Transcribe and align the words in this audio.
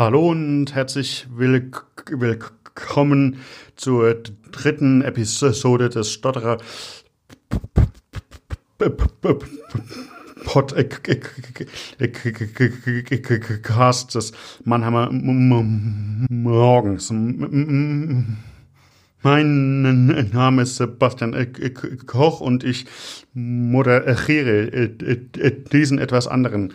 Hallo 0.00 0.30
und 0.30 0.74
herzlich 0.74 1.28
willkommen 1.36 3.36
zur 3.76 4.14
dritten 4.50 5.02
Episode 5.02 5.90
des 5.90 6.10
Stotterer 6.10 6.56
Podcast 10.46 11.02
des 14.14 14.32
Mannheimer 14.64 15.10
Morgens. 15.12 17.12
Mein 19.22 20.30
Name 20.32 20.62
ist 20.62 20.76
Sebastian 20.76 21.52
Koch 22.06 22.40
und 22.40 22.64
ich 22.64 22.86
moderiere 23.34 24.88
diesen 25.70 25.98
etwas 25.98 26.26
anderen 26.26 26.72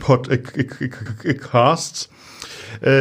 Podcasts. 0.00 2.08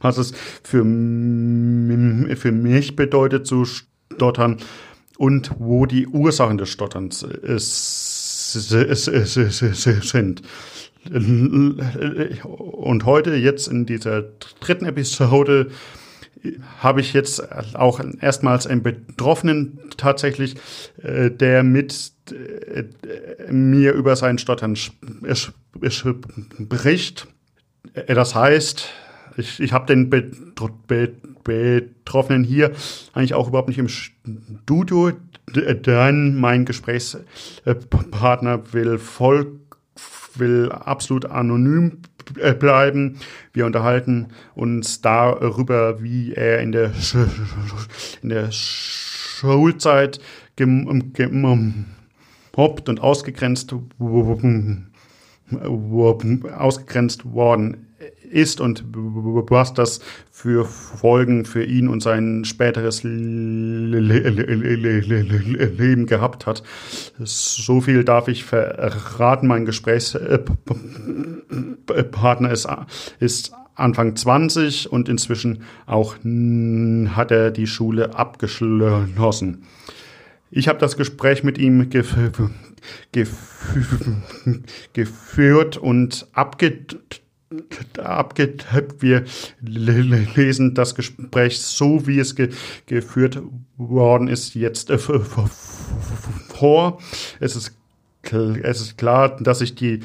was 0.00 0.18
es 0.18 0.32
für, 0.62 0.82
für 0.82 2.52
mich 2.52 2.96
bedeutet 2.96 3.46
zu 3.46 3.64
stottern 3.64 4.58
und 5.18 5.52
wo 5.58 5.86
die 5.86 6.06
Ursachen 6.06 6.58
des 6.58 6.68
Stotterns 6.70 7.26
sind. 10.10 10.42
Und 12.44 13.04
heute, 13.06 13.34
jetzt 13.34 13.68
in 13.68 13.86
dieser 13.86 14.22
dritten 14.60 14.84
Episode, 14.86 15.68
habe 16.80 17.00
ich 17.00 17.12
jetzt 17.12 17.52
auch 17.76 18.00
erstmals 18.20 18.66
einen 18.66 18.82
Betroffenen 18.82 19.78
tatsächlich, 19.96 20.56
der 20.98 21.62
mit 21.62 22.12
mir 23.48 23.92
über 23.92 24.16
sein 24.16 24.38
Stottern 24.38 24.74
spricht. 25.86 27.28
Das 28.08 28.34
heißt, 28.34 28.88
ich, 29.36 29.60
ich 29.60 29.72
habe 29.72 29.86
den 29.86 30.10
Betroffenen 31.44 32.42
hier 32.44 32.72
eigentlich 33.12 33.34
auch 33.34 33.48
überhaupt 33.48 33.68
nicht 33.68 33.78
im 33.78 33.88
Studio, 33.88 35.12
denn 35.54 36.40
mein 36.40 36.64
Gesprächspartner 36.64 38.72
will 38.72 38.98
voll, 38.98 39.60
will 40.36 40.70
absolut 40.70 41.26
anonym 41.26 41.98
bleiben. 42.58 43.18
Wir 43.52 43.66
unterhalten 43.66 44.28
uns 44.54 45.00
darüber, 45.00 46.00
wie 46.02 46.34
er 46.34 46.60
in 46.60 46.72
der, 46.72 46.92
Sch 46.94 47.16
in 48.22 48.28
der 48.28 48.50
Schulzeit 48.50 50.20
gemobbt 50.56 51.86
und 52.88 53.00
ausgegrenzt, 53.00 53.74
ausgegrenzt 56.58 57.24
worden 57.24 57.86
ist 58.32 58.60
und 58.60 58.84
was 58.92 59.74
das 59.74 60.00
für 60.30 60.64
Folgen 60.64 61.44
für 61.44 61.64
ihn 61.64 61.88
und 61.88 62.02
sein 62.02 62.44
späteres 62.44 63.04
Leben 63.04 63.26
gehabt 66.06 66.46
hat. 66.46 66.62
So 67.18 67.80
viel 67.80 68.04
darf 68.04 68.28
ich 68.28 68.44
verraten. 68.44 69.46
Mein 69.46 69.66
Gesprächspartner 69.66 72.50
ist, 72.50 72.68
Anfang 73.74 74.16
20 74.16 74.92
und 74.92 75.08
inzwischen 75.08 75.62
auch 75.86 76.16
hat 77.16 77.30
er 77.30 77.50
die 77.50 77.66
Schule 77.66 78.14
abgeschlossen. 78.14 79.64
Ich 80.50 80.68
habe 80.68 80.78
das 80.78 80.98
Gespräch 80.98 81.42
mit 81.42 81.56
ihm 81.56 81.88
gef 81.88 82.14
geführt 84.92 85.78
und 85.78 86.28
abgedrückt 86.32 87.22
abgetippt. 87.98 89.02
Wir 89.02 89.24
lesen 89.60 90.74
das 90.74 90.94
Gespräch 90.94 91.60
so, 91.60 92.06
wie 92.06 92.18
es 92.18 92.34
ge 92.34 92.50
geführt 92.86 93.40
worden 93.76 94.28
ist, 94.28 94.54
jetzt 94.54 94.90
äh, 94.90 94.98
vor. 94.98 96.98
Es 97.40 97.56
ist, 97.56 97.76
es 98.62 98.80
ist 98.80 98.98
klar, 98.98 99.36
dass 99.40 99.58
sich 99.58 99.74
die 99.74 100.00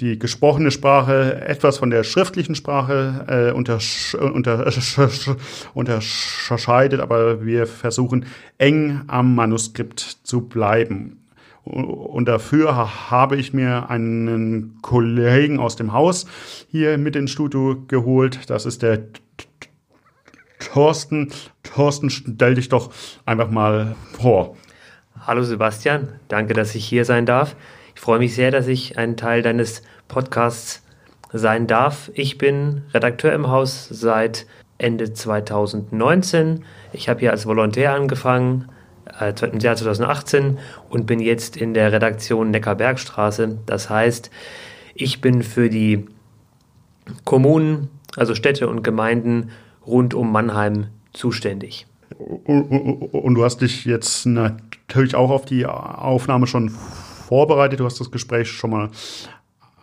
die 0.00 0.18
gesprochene 0.18 0.70
Sprache 0.70 1.40
etwas 1.46 1.78
von 1.78 1.90
der 1.90 2.04
schriftlichen 2.04 2.54
Sprache 2.54 3.24
äh, 3.28 3.52
untersch 3.52 4.14
untersch 4.14 5.30
unterscheidet, 5.74 7.00
aber 7.00 7.44
wir 7.44 7.66
versuchen 7.66 8.26
eng 8.58 9.02
am 9.06 9.34
Manuskript 9.34 10.18
zu 10.22 10.42
bleiben. 10.42 11.25
Und 11.66 12.26
dafür 12.28 13.10
habe 13.10 13.36
ich 13.36 13.52
mir 13.52 13.90
einen 13.90 14.78
Kollegen 14.82 15.58
aus 15.58 15.74
dem 15.74 15.92
Haus 15.92 16.26
hier 16.70 16.96
mit 16.96 17.16
ins 17.16 17.32
Studio 17.32 17.84
geholt. 17.88 18.48
Das 18.48 18.66
ist 18.66 18.82
der 18.82 19.00
Thorsten. 20.60 21.32
Thorsten, 21.64 22.08
stell 22.10 22.54
dich 22.54 22.68
doch 22.68 22.92
einfach 23.24 23.50
mal 23.50 23.96
vor. 24.12 24.56
Hallo 25.20 25.42
Sebastian, 25.42 26.20
danke, 26.28 26.54
dass 26.54 26.72
ich 26.76 26.86
hier 26.86 27.04
sein 27.04 27.26
darf. 27.26 27.56
Ich 27.96 28.00
freue 28.00 28.20
mich 28.20 28.36
sehr, 28.36 28.52
dass 28.52 28.68
ich 28.68 28.96
ein 28.96 29.16
Teil 29.16 29.42
deines 29.42 29.82
Podcasts 30.06 30.84
sein 31.32 31.66
darf. 31.66 32.12
Ich 32.14 32.38
bin 32.38 32.82
Redakteur 32.94 33.32
im 33.32 33.48
Haus 33.48 33.88
seit 33.88 34.46
Ende 34.78 35.12
2019. 35.12 36.64
Ich 36.92 37.08
habe 37.08 37.20
hier 37.20 37.32
als 37.32 37.44
Volontär 37.44 37.92
angefangen, 37.92 38.68
im 39.52 39.60
Jahr 39.60 39.76
2018 39.76 40.58
und 40.88 41.06
bin 41.06 41.20
jetzt 41.20 41.56
in 41.56 41.74
der 41.74 41.92
Redaktion 41.92 42.50
Neckarbergstraße. 42.50 43.58
Das 43.66 43.88
heißt, 43.88 44.30
ich 44.94 45.20
bin 45.20 45.42
für 45.42 45.70
die 45.70 46.06
Kommunen, 47.24 47.88
also 48.16 48.34
Städte 48.34 48.68
und 48.68 48.82
Gemeinden 48.82 49.50
rund 49.86 50.14
um 50.14 50.32
Mannheim 50.32 50.88
zuständig. 51.12 51.86
Und 52.18 53.34
du 53.34 53.44
hast 53.44 53.60
dich 53.60 53.84
jetzt 53.84 54.26
natürlich 54.26 55.14
auch 55.14 55.30
auf 55.30 55.44
die 55.44 55.66
Aufnahme 55.66 56.46
schon 56.46 56.70
vorbereitet. 56.70 57.80
Du 57.80 57.84
hast 57.84 58.00
das 58.00 58.10
Gespräch 58.10 58.50
schon 58.50 58.70
mal 58.70 58.90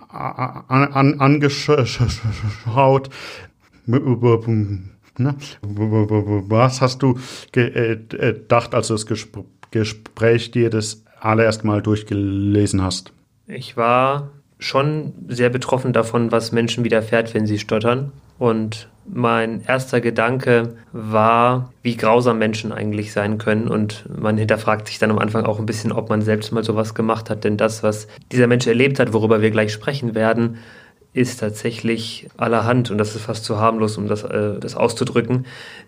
angeschaut. 0.10 3.10
Ne? 5.18 5.36
Was 5.62 6.82
hast 6.82 7.04
du 7.04 7.20
äh, 7.56 7.98
gedacht, 7.98 8.74
als 8.74 8.88
du 8.88 8.94
das 8.94 9.06
Gespräch 9.72 10.52
dir 10.52 10.70
das 10.70 11.04
allererst 11.20 11.64
mal 11.64 11.82
durchgelesen 11.82 12.82
hast? 12.82 13.14
Ich 13.48 13.78
war 13.78 14.32
schon 14.60 15.14
sehr 15.28 15.50
betroffen 15.50 15.94
davon, 15.94 16.32
was 16.32 16.52
Menschen 16.52 16.84
widerfährt, 16.84 17.34
wenn 17.34 17.46
sie 17.46 17.60
stottern. 17.60 18.12
Und 18.40 18.90
mein 19.06 19.62
erster 19.68 20.00
Gedanke 20.00 20.76
war, 20.94 21.72
wie 21.82 21.98
grausam 21.98 22.40
Menschen 22.40 22.72
eigentlich 22.72 23.12
sein 23.12 23.38
können. 23.38 23.68
Und 23.68 24.06
man 24.10 24.38
hinterfragt 24.38 24.88
sich 24.88 25.00
dann 25.00 25.12
am 25.12 25.20
Anfang 25.20 25.46
auch 25.46 25.60
ein 25.60 25.66
bisschen, 25.66 25.92
ob 25.92 26.10
man 26.10 26.22
selbst 26.22 26.52
mal 26.52 26.64
sowas 26.64 26.96
gemacht 26.96 27.30
hat. 27.30 27.44
Denn 27.44 27.58
das, 27.58 27.84
was 27.84 28.08
dieser 28.32 28.48
Mensch 28.48 28.66
erlebt 28.66 29.00
hat, 29.00 29.14
worüber 29.14 29.42
wir 29.42 29.52
gleich 29.52 29.74
sprechen 29.74 30.16
werden, 30.16 30.58
ist 31.14 31.40
tatsächlich 31.40 32.28
allerhand 32.38 32.90
und 32.92 32.98
das 32.98 33.16
ist 33.16 33.24
fast 33.24 33.46
zu 33.46 33.60
harmlos, 33.60 33.98
um 33.98 34.08
das, 34.08 34.24
äh, 34.24 34.60
das 34.60 34.76
auszudrücken. 34.76 35.46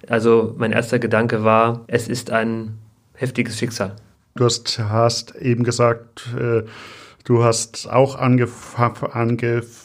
Also 0.07 0.53
mein 0.57 0.71
erster 0.71 0.99
Gedanke 0.99 1.43
war, 1.43 1.83
es 1.87 2.07
ist 2.07 2.31
ein 2.31 2.77
heftiges 3.13 3.57
Schicksal. 3.57 3.95
Du 4.35 4.45
hast, 4.45 4.79
hast 4.79 5.35
eben 5.35 5.63
gesagt, 5.63 6.27
äh, 6.37 6.63
du 7.23 7.43
hast 7.43 7.89
auch 7.89 8.15
angefangen, 8.15 9.11
angef 9.11 9.84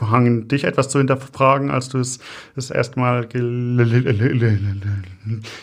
angefangen, 0.00 0.48
dich 0.48 0.64
etwas 0.64 0.88
zu 0.88 0.98
hinterfragen, 0.98 1.70
als 1.70 1.88
du 1.88 1.98
es 1.98 2.18
das 2.54 2.70
erste 2.70 2.98
Mal 2.98 3.26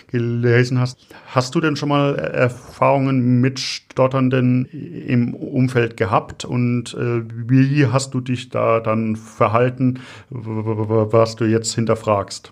gelesen 0.08 0.80
hast. 0.80 1.08
Hast 1.28 1.56
du 1.56 1.62
denn 1.62 1.76
schon 1.76 1.90
mal 1.90 2.16
Erfahrungen 2.16 3.42
mit 3.42 3.60
Stotternden 3.60 4.66
im 4.66 5.34
Umfeld 5.34 5.98
gehabt 5.98 6.46
und 6.46 6.94
äh, 6.94 7.24
wie 7.48 7.88
hast 7.88 8.14
du 8.14 8.22
dich 8.22 8.50
da 8.50 8.80
dann 8.80 9.16
verhalten, 9.16 10.00
was 10.30 11.36
du 11.36 11.46
jetzt 11.46 11.74
hinterfragst? 11.76 12.52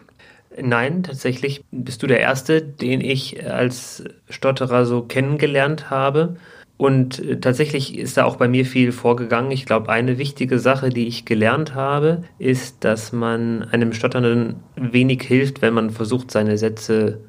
Nein, 0.61 1.03
tatsächlich 1.03 1.65
bist 1.71 2.01
du 2.01 2.07
der 2.07 2.21
Erste, 2.21 2.61
den 2.61 3.01
ich 3.01 3.45
als 3.45 4.05
Stotterer 4.29 4.85
so 4.85 5.01
kennengelernt 5.01 5.89
habe. 5.89 6.37
Und 6.77 7.19
äh, 7.19 7.39
tatsächlich 7.39 7.97
ist 7.97 8.17
da 8.17 8.25
auch 8.25 8.35
bei 8.35 8.47
mir 8.47 8.65
viel 8.65 8.91
vorgegangen. 8.91 9.51
Ich 9.51 9.65
glaube, 9.65 9.89
eine 9.89 10.17
wichtige 10.17 10.59
Sache, 10.59 10.89
die 10.89 11.07
ich 11.07 11.25
gelernt 11.25 11.73
habe, 11.73 12.23
ist, 12.37 12.83
dass 12.83 13.13
man 13.13 13.63
einem 13.63 13.93
Stotternden 13.93 14.57
wenig 14.75 15.23
hilft, 15.23 15.61
wenn 15.61 15.73
man 15.73 15.89
versucht, 15.89 16.31
seine 16.31 16.57
Sätze 16.57 17.19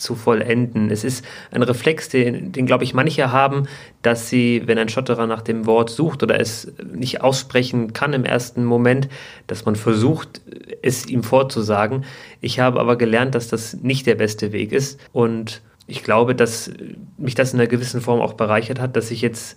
zu 0.00 0.14
vollenden. 0.14 0.90
Es 0.90 1.04
ist 1.04 1.24
ein 1.50 1.62
Reflex, 1.62 2.08
den, 2.08 2.52
den 2.52 2.66
glaube 2.66 2.84
ich 2.84 2.94
manche 2.94 3.30
haben, 3.32 3.68
dass 4.02 4.28
sie, 4.30 4.62
wenn 4.64 4.78
ein 4.78 4.88
Stotterer 4.88 5.26
nach 5.26 5.42
dem 5.42 5.66
Wort 5.66 5.90
sucht 5.90 6.22
oder 6.22 6.40
es 6.40 6.72
nicht 6.92 7.20
aussprechen 7.20 7.92
kann 7.92 8.12
im 8.12 8.24
ersten 8.24 8.64
Moment, 8.64 9.08
dass 9.46 9.66
man 9.66 9.76
versucht, 9.76 10.40
es 10.82 11.06
ihm 11.06 11.22
vorzusagen. 11.22 12.04
Ich 12.40 12.60
habe 12.60 12.80
aber 12.80 12.96
gelernt, 12.96 13.34
dass 13.34 13.48
das 13.48 13.74
nicht 13.74 14.06
der 14.06 14.14
beste 14.14 14.52
Weg 14.52 14.72
ist 14.72 14.98
und 15.12 15.62
ich 15.90 16.04
glaube, 16.04 16.34
dass 16.34 16.70
mich 17.18 17.34
das 17.34 17.52
in 17.52 17.60
einer 17.60 17.68
gewissen 17.68 18.00
Form 18.00 18.20
auch 18.20 18.34
bereichert 18.34 18.80
hat, 18.80 18.96
dass 18.96 19.10
ich 19.10 19.22
jetzt 19.22 19.56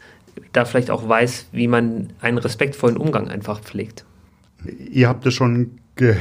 da 0.51 0.65
vielleicht 0.65 0.89
auch 0.89 1.07
weiß, 1.07 1.47
wie 1.51 1.67
man 1.67 2.09
einen 2.21 2.39
respektvollen 2.39 2.97
Umgang 2.97 3.27
einfach 3.27 3.61
pflegt. 3.61 4.05
Ihr 4.91 5.07
habt 5.07 5.25
es 5.25 5.33
schon 5.33 5.79
ge 5.95 6.15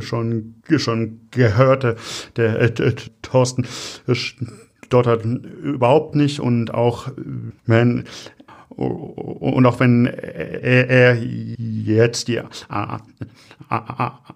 schon, 0.00 0.54
schon 0.76 1.20
gehört, 1.30 1.84
der, 1.84 1.96
der, 2.36 2.60
äh, 2.60 2.72
der 2.72 2.94
Thorsten 3.22 3.66
stottert 4.12 5.24
überhaupt 5.24 6.16
nicht 6.16 6.40
und 6.40 6.74
auch 6.74 7.08
wenn 7.66 8.04
und 8.68 9.64
auch 9.64 9.80
wenn 9.80 10.06
er, 10.06 10.90
er 10.90 11.16
jetzt 11.16 12.28
die 12.28 12.40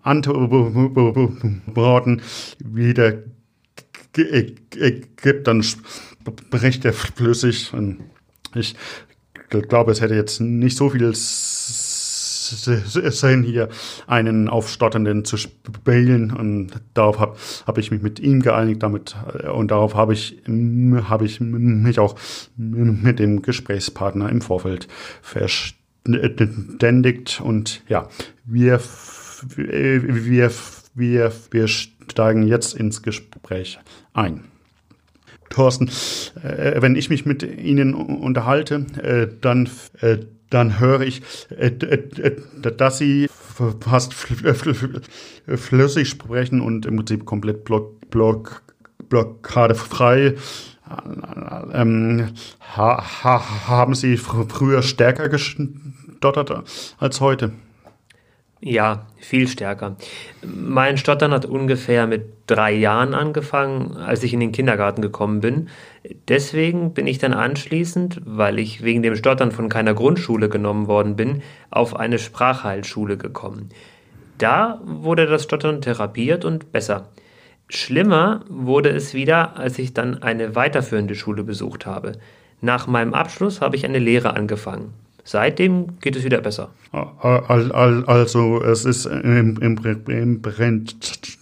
Antworten 0.02 2.22
wieder 2.64 3.12
gibt, 4.12 5.46
dann 5.46 5.62
spricht 5.62 6.84
er 6.84 6.92
flüssig. 6.92 7.72
Ich 8.54 8.74
glaube, 9.48 9.92
es 9.92 10.00
hätte 10.00 10.14
jetzt 10.14 10.40
nicht 10.40 10.76
so 10.76 10.90
viel 10.90 11.14
Sinn, 12.50 13.42
hier 13.42 13.68
einen 14.06 14.48
Aufstotternden 14.48 15.24
zu 15.24 15.36
spielen. 15.36 16.32
Und 16.32 16.72
darauf 16.94 17.18
habe 17.18 17.36
hab 17.66 17.78
ich 17.78 17.90
mich 17.90 18.02
mit 18.02 18.20
ihm 18.20 18.42
geeinigt, 18.42 18.82
damit 18.82 19.16
und 19.52 19.70
darauf 19.70 19.94
habe 19.94 20.12
ich, 20.12 20.42
hab 20.46 21.22
ich 21.22 21.40
mich 21.40 21.98
auch 21.98 22.16
mit 22.56 23.18
dem 23.18 23.42
Gesprächspartner 23.42 24.28
im 24.28 24.40
Vorfeld 24.40 24.88
verständigt. 25.22 27.40
Und 27.42 27.82
ja, 27.88 28.08
wir, 28.44 28.80
wir, 29.56 30.50
wir, 30.94 31.32
wir 31.50 31.68
steigen 32.10 32.46
jetzt 32.46 32.74
ins 32.74 33.02
Gespräch 33.02 33.78
ein. 34.12 34.44
Thorsten, 35.50 35.90
äh, 36.42 36.80
wenn 36.80 36.94
ich 36.96 37.10
mich 37.10 37.26
mit 37.26 37.42
Ihnen 37.42 37.94
unterhalte, 37.94 38.86
äh, 39.02 39.28
dann, 39.40 39.68
äh, 40.00 40.18
dann 40.48 40.78
höre 40.78 41.00
ich, 41.02 41.22
äh, 41.50 41.66
äh, 41.66 42.36
dass 42.76 42.98
Sie 42.98 43.28
fast 43.80 44.14
flüssig 44.14 46.08
sprechen 46.08 46.60
und 46.60 46.86
im 46.86 46.96
Prinzip 46.96 47.26
komplett 47.26 47.64
block, 47.64 48.10
block, 48.10 48.62
blockadefrei. 49.08 50.36
Ähm, 51.72 52.28
ha, 52.76 53.22
ha, 53.24 53.68
haben 53.68 53.94
Sie 53.94 54.16
früher 54.16 54.82
stärker 54.82 55.28
gestottert 55.28 56.64
als 56.98 57.20
heute? 57.20 57.52
Ja, 58.62 59.06
viel 59.16 59.48
stärker. 59.48 59.96
Mein 60.42 60.98
Stottern 60.98 61.32
hat 61.32 61.46
ungefähr 61.46 62.06
mit 62.06 62.26
drei 62.46 62.72
Jahren 62.72 63.14
angefangen, 63.14 63.96
als 63.96 64.22
ich 64.22 64.34
in 64.34 64.40
den 64.40 64.52
Kindergarten 64.52 65.00
gekommen 65.00 65.40
bin. 65.40 65.68
Deswegen 66.28 66.92
bin 66.92 67.06
ich 67.06 67.16
dann 67.16 67.32
anschließend, 67.32 68.20
weil 68.26 68.58
ich 68.58 68.82
wegen 68.82 69.02
dem 69.02 69.16
Stottern 69.16 69.50
von 69.50 69.70
keiner 69.70 69.94
Grundschule 69.94 70.50
genommen 70.50 70.88
worden 70.88 71.16
bin, 71.16 71.40
auf 71.70 71.96
eine 71.96 72.18
Sprachheilschule 72.18 73.16
gekommen. 73.16 73.70
Da 74.36 74.80
wurde 74.84 75.26
das 75.26 75.44
Stottern 75.44 75.80
therapiert 75.80 76.44
und 76.44 76.70
besser. 76.70 77.08
Schlimmer 77.70 78.44
wurde 78.50 78.90
es 78.90 79.14
wieder, 79.14 79.56
als 79.56 79.78
ich 79.78 79.94
dann 79.94 80.22
eine 80.22 80.54
weiterführende 80.54 81.14
Schule 81.14 81.44
besucht 81.44 81.86
habe. 81.86 82.12
Nach 82.60 82.86
meinem 82.86 83.14
Abschluss 83.14 83.62
habe 83.62 83.76
ich 83.76 83.86
eine 83.86 83.98
Lehre 83.98 84.34
angefangen. 84.34 84.92
Seitdem 85.30 86.00
geht 86.00 86.16
es 86.16 86.24
wieder 86.24 86.40
besser. 86.40 86.72
Also 86.90 88.60
es 88.64 88.84
ist 88.84 89.06
im, 89.06 89.56
im, 89.60 89.78
im, 90.08 90.42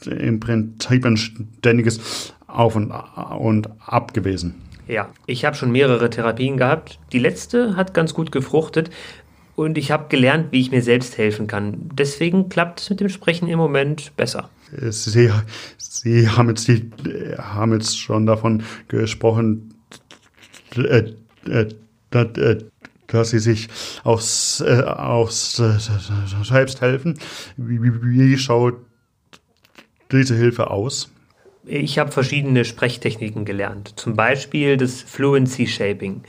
im 0.04 0.40
Prinzip 0.40 1.06
ein 1.06 1.16
ständiges 1.16 2.34
Auf 2.46 2.76
und, 2.76 2.90
und 2.90 3.70
Ab 3.80 4.12
gewesen. 4.12 4.56
Ja, 4.88 5.08
ich 5.24 5.46
habe 5.46 5.56
schon 5.56 5.72
mehrere 5.72 6.10
Therapien 6.10 6.58
gehabt. 6.58 6.98
Die 7.12 7.18
letzte 7.18 7.76
hat 7.76 7.94
ganz 7.94 8.12
gut 8.12 8.30
gefruchtet 8.30 8.90
und 9.56 9.78
ich 9.78 9.90
habe 9.90 10.10
gelernt, 10.10 10.48
wie 10.50 10.60
ich 10.60 10.70
mir 10.70 10.82
selbst 10.82 11.16
helfen 11.16 11.46
kann. 11.46 11.88
Deswegen 11.94 12.50
klappt 12.50 12.80
es 12.80 12.90
mit 12.90 13.00
dem 13.00 13.08
Sprechen 13.08 13.48
im 13.48 13.56
Moment 13.56 14.14
besser. 14.18 14.50
Sie, 14.70 15.30
Sie 15.78 16.28
haben, 16.28 16.48
jetzt, 16.50 16.70
haben 17.38 17.72
jetzt 17.72 17.98
schon 17.98 18.26
davon 18.26 18.64
gesprochen, 18.88 19.72
äh, 20.76 21.04
äh, 21.48 21.68
äh, 22.12 22.58
dass 23.08 23.30
sie 23.30 23.40
sich 23.40 23.68
aufs, 24.04 24.60
äh, 24.60 24.82
aufs 24.82 25.58
äh, 25.58 25.78
selbst 26.44 26.80
helfen. 26.80 27.18
Wie, 27.56 27.82
wie, 27.82 28.02
wie 28.02 28.38
schaut 28.38 28.76
diese 30.12 30.36
Hilfe 30.36 30.70
aus? 30.70 31.10
Ich 31.64 31.98
habe 31.98 32.12
verschiedene 32.12 32.64
Sprechtechniken 32.64 33.44
gelernt, 33.44 33.92
zum 33.96 34.14
Beispiel 34.14 34.76
das 34.76 35.02
Fluency 35.02 35.66
Shaping. 35.66 36.22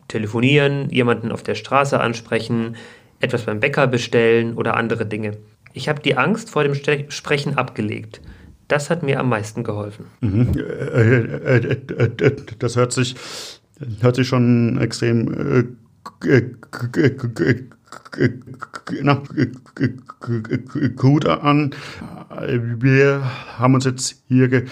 Telefonieren, 0.08 0.90
jemanden 0.90 1.32
auf 1.32 1.42
der 1.42 1.54
Straße 1.54 1.98
ansprechen, 1.98 2.76
etwas 3.20 3.42
beim 3.42 3.60
Bäcker 3.60 3.86
bestellen 3.86 4.54
oder 4.54 4.76
andere 4.76 5.06
Dinge. 5.06 5.38
Ich 5.72 5.88
habe 5.88 6.00
die 6.00 6.16
Angst 6.16 6.50
vor 6.50 6.64
dem 6.64 6.74
Sprechen 6.74 7.56
abgelegt. 7.56 8.20
Das 8.68 8.90
hat 8.90 9.02
mir 9.02 9.18
am 9.18 9.28
meisten 9.28 9.64
geholfen. 9.64 10.06
Mhm. 10.20 10.52
Das 12.58 12.76
hört 12.76 12.92
sich, 12.92 13.16
hört 14.00 14.16
sich 14.16 14.28
schon 14.28 14.78
extrem 14.80 15.76
gut 20.96 21.26
an. 21.26 21.74
Wir 22.78 23.22
haben 23.58 23.74
uns 23.74 23.84
jetzt 23.84 24.22
hier 24.28 24.64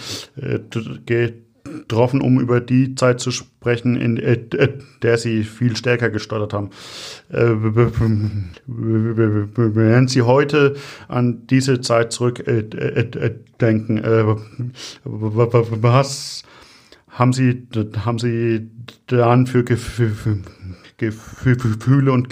getroffen, 1.06 2.20
um 2.20 2.40
über 2.40 2.60
die 2.60 2.94
Zeit 2.94 3.20
zu 3.20 3.30
sprechen, 3.30 3.96
in 3.96 4.16
der 5.02 5.18
Sie 5.18 5.44
viel 5.44 5.76
stärker 5.76 6.10
gestottert 6.10 6.52
haben. 6.52 6.70
Wenn 8.66 10.08
Sie 10.08 10.22
heute 10.22 10.76
an 11.08 11.46
diese 11.46 11.80
Zeit 11.80 12.12
zurückdenken, 12.12 14.02
was 15.04 16.42
haben 17.18 17.32
Sie, 17.32 17.66
haben 18.04 18.18
Sie 18.18 18.70
dann 19.06 19.46
für 19.46 19.64
Gefühle 19.64 20.42
und 22.12 22.28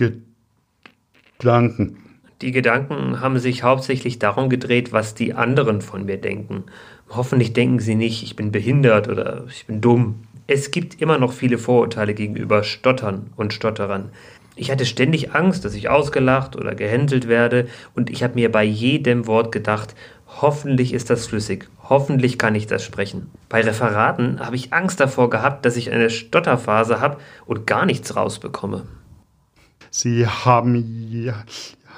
Gedanken. 1.38 1.96
Die 2.42 2.52
Gedanken 2.52 3.20
haben 3.20 3.38
sich 3.38 3.62
hauptsächlich 3.62 4.18
darum 4.18 4.50
gedreht, 4.50 4.92
was 4.92 5.14
die 5.14 5.32
anderen 5.34 5.80
von 5.80 6.04
mir 6.04 6.18
denken. 6.18 6.64
Hoffentlich 7.08 7.54
denken 7.54 7.78
sie 7.78 7.94
nicht, 7.94 8.22
ich 8.22 8.36
bin 8.36 8.52
behindert 8.52 9.08
oder 9.08 9.44
ich 9.48 9.66
bin 9.66 9.80
dumm. 9.80 10.26
Es 10.46 10.70
gibt 10.70 11.00
immer 11.00 11.18
noch 11.18 11.32
viele 11.32 11.56
Vorurteile 11.56 12.12
gegenüber 12.14 12.62
Stottern 12.62 13.30
und 13.36 13.54
Stotterern. 13.54 14.10
Ich 14.54 14.70
hatte 14.70 14.84
ständig 14.86 15.34
Angst, 15.34 15.64
dass 15.64 15.74
ich 15.74 15.88
ausgelacht 15.88 16.56
oder 16.56 16.74
gehänselt 16.74 17.28
werde 17.28 17.68
und 17.94 18.10
ich 18.10 18.22
habe 18.22 18.34
mir 18.34 18.52
bei 18.52 18.64
jedem 18.64 19.26
Wort 19.26 19.52
gedacht, 19.52 19.94
hoffentlich 20.40 20.92
ist 20.92 21.10
das 21.10 21.26
flüssig, 21.26 21.68
hoffentlich 21.88 22.38
kann 22.38 22.54
ich 22.54 22.66
das 22.66 22.84
sprechen. 22.84 23.30
Bei 23.48 23.60
Referaten 23.60 24.40
habe 24.40 24.56
ich 24.56 24.72
Angst 24.72 25.00
davor 25.00 25.30
gehabt, 25.30 25.64
dass 25.64 25.76
ich 25.76 25.90
eine 25.90 26.10
Stotterphase 26.10 27.00
habe 27.00 27.18
und 27.46 27.66
gar 27.66 27.86
nichts 27.86 28.16
rausbekomme. 28.16 28.84
Sie 29.90 30.26
haben 30.26 31.10
ja, 31.10 31.34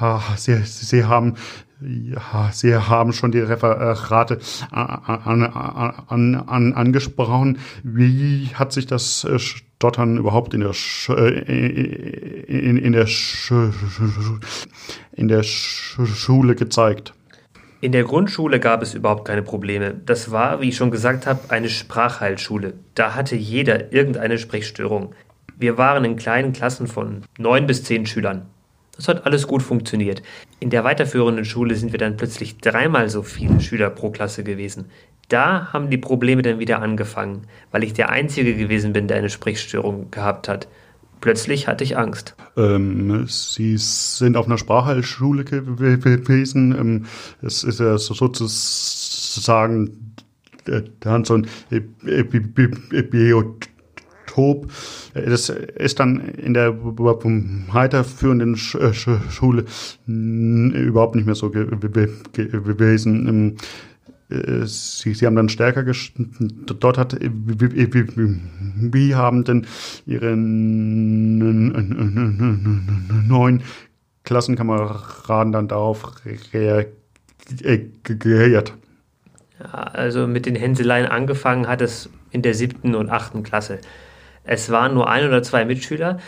ja 0.00 0.22
Sie, 0.36 0.56
Sie 0.64 1.04
haben 1.04 1.34
ja, 1.80 2.50
Sie 2.52 2.74
haben 2.74 3.12
schon 3.12 3.30
die 3.30 3.38
Referate 3.38 4.40
an, 4.70 5.44
an, 5.44 6.34
an, 6.34 6.72
angesprochen. 6.72 7.58
Wie 7.84 8.50
hat 8.54 8.72
sich 8.72 8.86
das 8.86 9.26
Stottern 9.36 10.16
überhaupt 10.16 10.54
in 10.54 10.60
der, 10.60 10.72
Sch 10.72 11.10
in, 11.10 12.76
in, 12.78 12.92
der, 12.92 13.06
Sch 13.06 13.52
in 15.12 15.28
der 15.28 15.42
Schule 15.44 16.56
gezeigt? 16.56 17.14
In 17.80 17.92
der 17.92 18.02
Grundschule 18.02 18.58
gab 18.58 18.82
es 18.82 18.94
überhaupt 18.94 19.24
keine 19.24 19.42
Probleme. 19.42 19.94
Das 20.04 20.32
war, 20.32 20.60
wie 20.60 20.70
ich 20.70 20.76
schon 20.76 20.90
gesagt 20.90 21.28
habe, 21.28 21.50
eine 21.50 21.68
Sprachheilschule. 21.68 22.74
Da 22.96 23.14
hatte 23.14 23.36
jeder 23.36 23.92
irgendeine 23.92 24.38
Sprechstörung. 24.38 25.14
Wir 25.56 25.78
waren 25.78 26.04
in 26.04 26.16
kleinen 26.16 26.52
Klassen 26.52 26.88
von 26.88 27.22
neun 27.38 27.68
bis 27.68 27.84
zehn 27.84 28.04
Schülern. 28.04 28.46
Das 28.96 29.06
hat 29.06 29.26
alles 29.26 29.46
gut 29.46 29.62
funktioniert. 29.62 30.24
In 30.58 30.70
der 30.70 30.82
weiterführenden 30.82 31.44
Schule 31.44 31.76
sind 31.76 31.92
wir 31.92 32.00
dann 32.00 32.16
plötzlich 32.16 32.58
dreimal 32.58 33.08
so 33.10 33.22
viele 33.22 33.60
Schüler 33.60 33.90
pro 33.90 34.10
Klasse 34.10 34.42
gewesen. 34.42 34.86
Da 35.28 35.72
haben 35.72 35.88
die 35.88 35.98
Probleme 35.98 36.42
dann 36.42 36.58
wieder 36.58 36.82
angefangen, 36.82 37.46
weil 37.70 37.84
ich 37.84 37.92
der 37.92 38.08
Einzige 38.08 38.56
gewesen 38.56 38.92
bin, 38.92 39.06
der 39.06 39.18
eine 39.18 39.30
Sprechstörung 39.30 40.10
gehabt 40.10 40.48
hat. 40.48 40.66
Plötzlich 41.20 41.68
hatte 41.68 41.84
ich 41.84 41.96
Angst. 41.96 42.34
Ähm, 42.56 43.26
Sie 43.26 43.76
sind 43.76 44.36
auf 44.36 44.46
einer 44.46 44.58
Sprachheilschule 44.58 45.44
gewesen. 45.44 46.74
Ähm, 46.78 47.06
es 47.42 47.64
ist 47.64 47.80
ja 47.80 47.98
sozusagen 47.98 48.54
äh, 50.66 50.82
dann 51.00 51.24
so 51.24 51.34
ein 51.34 51.48
Biotop 53.10 53.68
Top. 54.38 54.68
Das 55.14 55.48
ist 55.48 55.98
dann 55.98 56.20
in 56.20 56.54
der 56.54 56.78
weiterführenden 56.82 58.54
äh, 58.54 58.92
Schule 58.92 59.64
überhaupt 60.06 61.16
nicht 61.16 61.26
mehr 61.26 61.34
so 61.34 61.50
gewesen. 61.50 63.58
Äh, 64.30 64.66
sie, 64.66 65.14
sie 65.14 65.26
haben 65.26 65.36
dann 65.36 65.48
stärker 65.48 65.84
dort 66.80 66.98
hat 66.98 67.16
wie 67.20 69.14
haben 69.14 69.44
denn 69.44 69.66
ihre 70.06 70.36
neuen 73.26 73.62
Klassenkameraden 74.24 75.52
dann 75.52 75.68
darauf 75.68 76.12
reagiert? 76.52 76.92
Ja, 79.60 79.72
also 79.72 80.26
mit 80.26 80.46
den 80.46 80.54
Hänseleien 80.54 81.06
angefangen 81.06 81.66
hat 81.66 81.80
es 81.80 82.10
in 82.30 82.42
der 82.42 82.54
siebten 82.54 82.94
und 82.94 83.10
achten 83.10 83.42
Klasse. 83.42 83.78
Es 84.44 84.70
waren 84.70 84.94
nur 84.94 85.10
ein 85.10 85.26
oder 85.26 85.42
zwei 85.42 85.64
Mitschüler, 85.64 86.18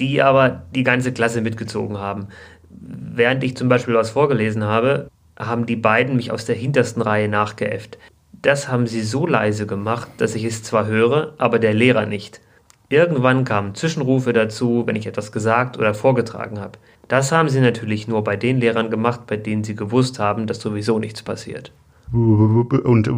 die 0.00 0.22
aber 0.22 0.64
die 0.74 0.82
ganze 0.82 1.12
Klasse 1.12 1.40
mitgezogen 1.40 1.98
haben. 1.98 2.28
Während 2.70 3.44
ich 3.44 3.56
zum 3.56 3.68
Beispiel 3.68 3.94
was 3.94 4.10
vorgelesen 4.10 4.64
habe, 4.64 5.10
haben 5.38 5.66
die 5.66 5.76
beiden 5.76 6.16
mich 6.16 6.32
aus 6.32 6.44
der 6.44 6.56
hintersten 6.56 7.02
Reihe 7.02 7.28
nachgeäfft. 7.28 7.98
Das 8.42 8.68
haben 8.68 8.86
sie 8.86 9.02
so 9.02 9.26
leise 9.26 9.66
gemacht, 9.66 10.08
dass 10.18 10.34
ich 10.34 10.44
es 10.44 10.62
zwar 10.62 10.86
höre, 10.86 11.34
aber 11.38 11.58
der 11.58 11.74
Lehrer 11.74 12.06
nicht. 12.06 12.40
Irgendwann 12.88 13.44
kamen 13.44 13.74
Zwischenrufe 13.74 14.32
dazu, 14.32 14.84
wenn 14.86 14.96
ich 14.96 15.06
etwas 15.06 15.32
gesagt 15.32 15.78
oder 15.78 15.94
vorgetragen 15.94 16.58
habe. 16.60 16.78
Das 17.08 17.32
haben 17.32 17.48
sie 17.48 17.60
natürlich 17.60 18.08
nur 18.08 18.24
bei 18.24 18.36
den 18.36 18.58
Lehrern 18.58 18.90
gemacht, 18.90 19.26
bei 19.26 19.36
denen 19.36 19.64
sie 19.64 19.74
gewusst 19.74 20.18
haben, 20.18 20.46
dass 20.46 20.60
sowieso 20.60 20.98
nichts 20.98 21.22
passiert. 21.22 21.72
Und 22.12 23.08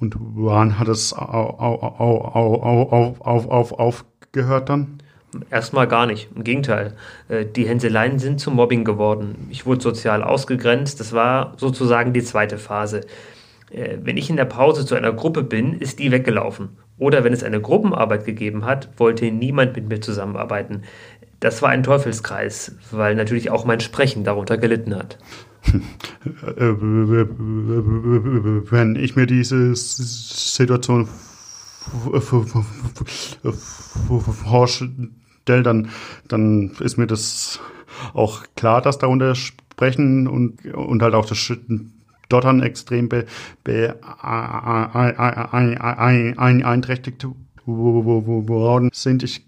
und 0.00 0.16
wann 0.18 0.78
hat 0.78 0.88
es 0.88 1.12
auf, 1.12 1.60
auf, 1.60 3.20
auf, 3.20 3.50
auf, 3.50 3.72
aufgehört 3.72 4.70
dann? 4.70 4.98
Erstmal 5.50 5.86
gar 5.86 6.06
nicht. 6.06 6.28
Im 6.34 6.44
Gegenteil. 6.44 6.94
Äh, 7.28 7.44
die 7.44 7.66
Hänseleien 7.66 8.18
sind 8.18 8.40
zum 8.40 8.56
Mobbing 8.56 8.84
geworden. 8.84 9.48
Ich 9.50 9.66
wurde 9.66 9.80
sozial 9.80 10.22
ausgegrenzt. 10.22 11.00
Das 11.00 11.12
war 11.12 11.54
sozusagen 11.56 12.12
die 12.12 12.22
zweite 12.22 12.58
Phase. 12.58 13.02
Äh, 13.70 13.98
wenn 14.02 14.16
ich 14.16 14.30
in 14.30 14.36
der 14.36 14.44
Pause 14.44 14.84
zu 14.84 14.94
einer 14.94 15.12
Gruppe 15.12 15.42
bin, 15.42 15.74
ist 15.74 15.98
die 15.98 16.10
weggelaufen. 16.10 16.70
Oder 16.98 17.24
wenn 17.24 17.32
es 17.32 17.42
eine 17.42 17.60
Gruppenarbeit 17.60 18.24
gegeben 18.24 18.64
hat, 18.64 18.90
wollte 18.98 19.30
niemand 19.30 19.76
mit 19.76 19.88
mir 19.88 20.00
zusammenarbeiten. 20.00 20.82
Das 21.38 21.62
war 21.62 21.70
ein 21.70 21.82
Teufelskreis, 21.82 22.76
weil 22.90 23.14
natürlich 23.14 23.50
auch 23.50 23.64
mein 23.64 23.80
Sprechen 23.80 24.24
darunter 24.24 24.58
gelitten 24.58 24.94
hat. 24.94 25.16
Wenn 28.70 28.96
ich 28.96 29.16
mir 29.16 29.26
diese 29.26 29.74
Situation 29.74 31.08
vorstelle, 34.40 34.90
dann, 35.62 35.90
dann 36.28 36.72
ist 36.80 36.96
mir 36.96 37.06
das 37.06 37.60
auch 38.14 38.44
klar, 38.56 38.80
dass 38.82 38.98
darunter 38.98 39.34
Sprechen 39.34 40.26
und, 40.26 40.64
und 40.74 41.02
halt 41.02 41.14
auch 41.14 41.26
das 41.26 41.52
Dottern 42.28 42.62
extrem 42.62 43.08
be, 43.08 43.26
be, 43.64 43.96
beeinträchtigt 45.64 47.26
worden 47.66 48.90
sind. 48.92 49.22
Ich 49.22 49.44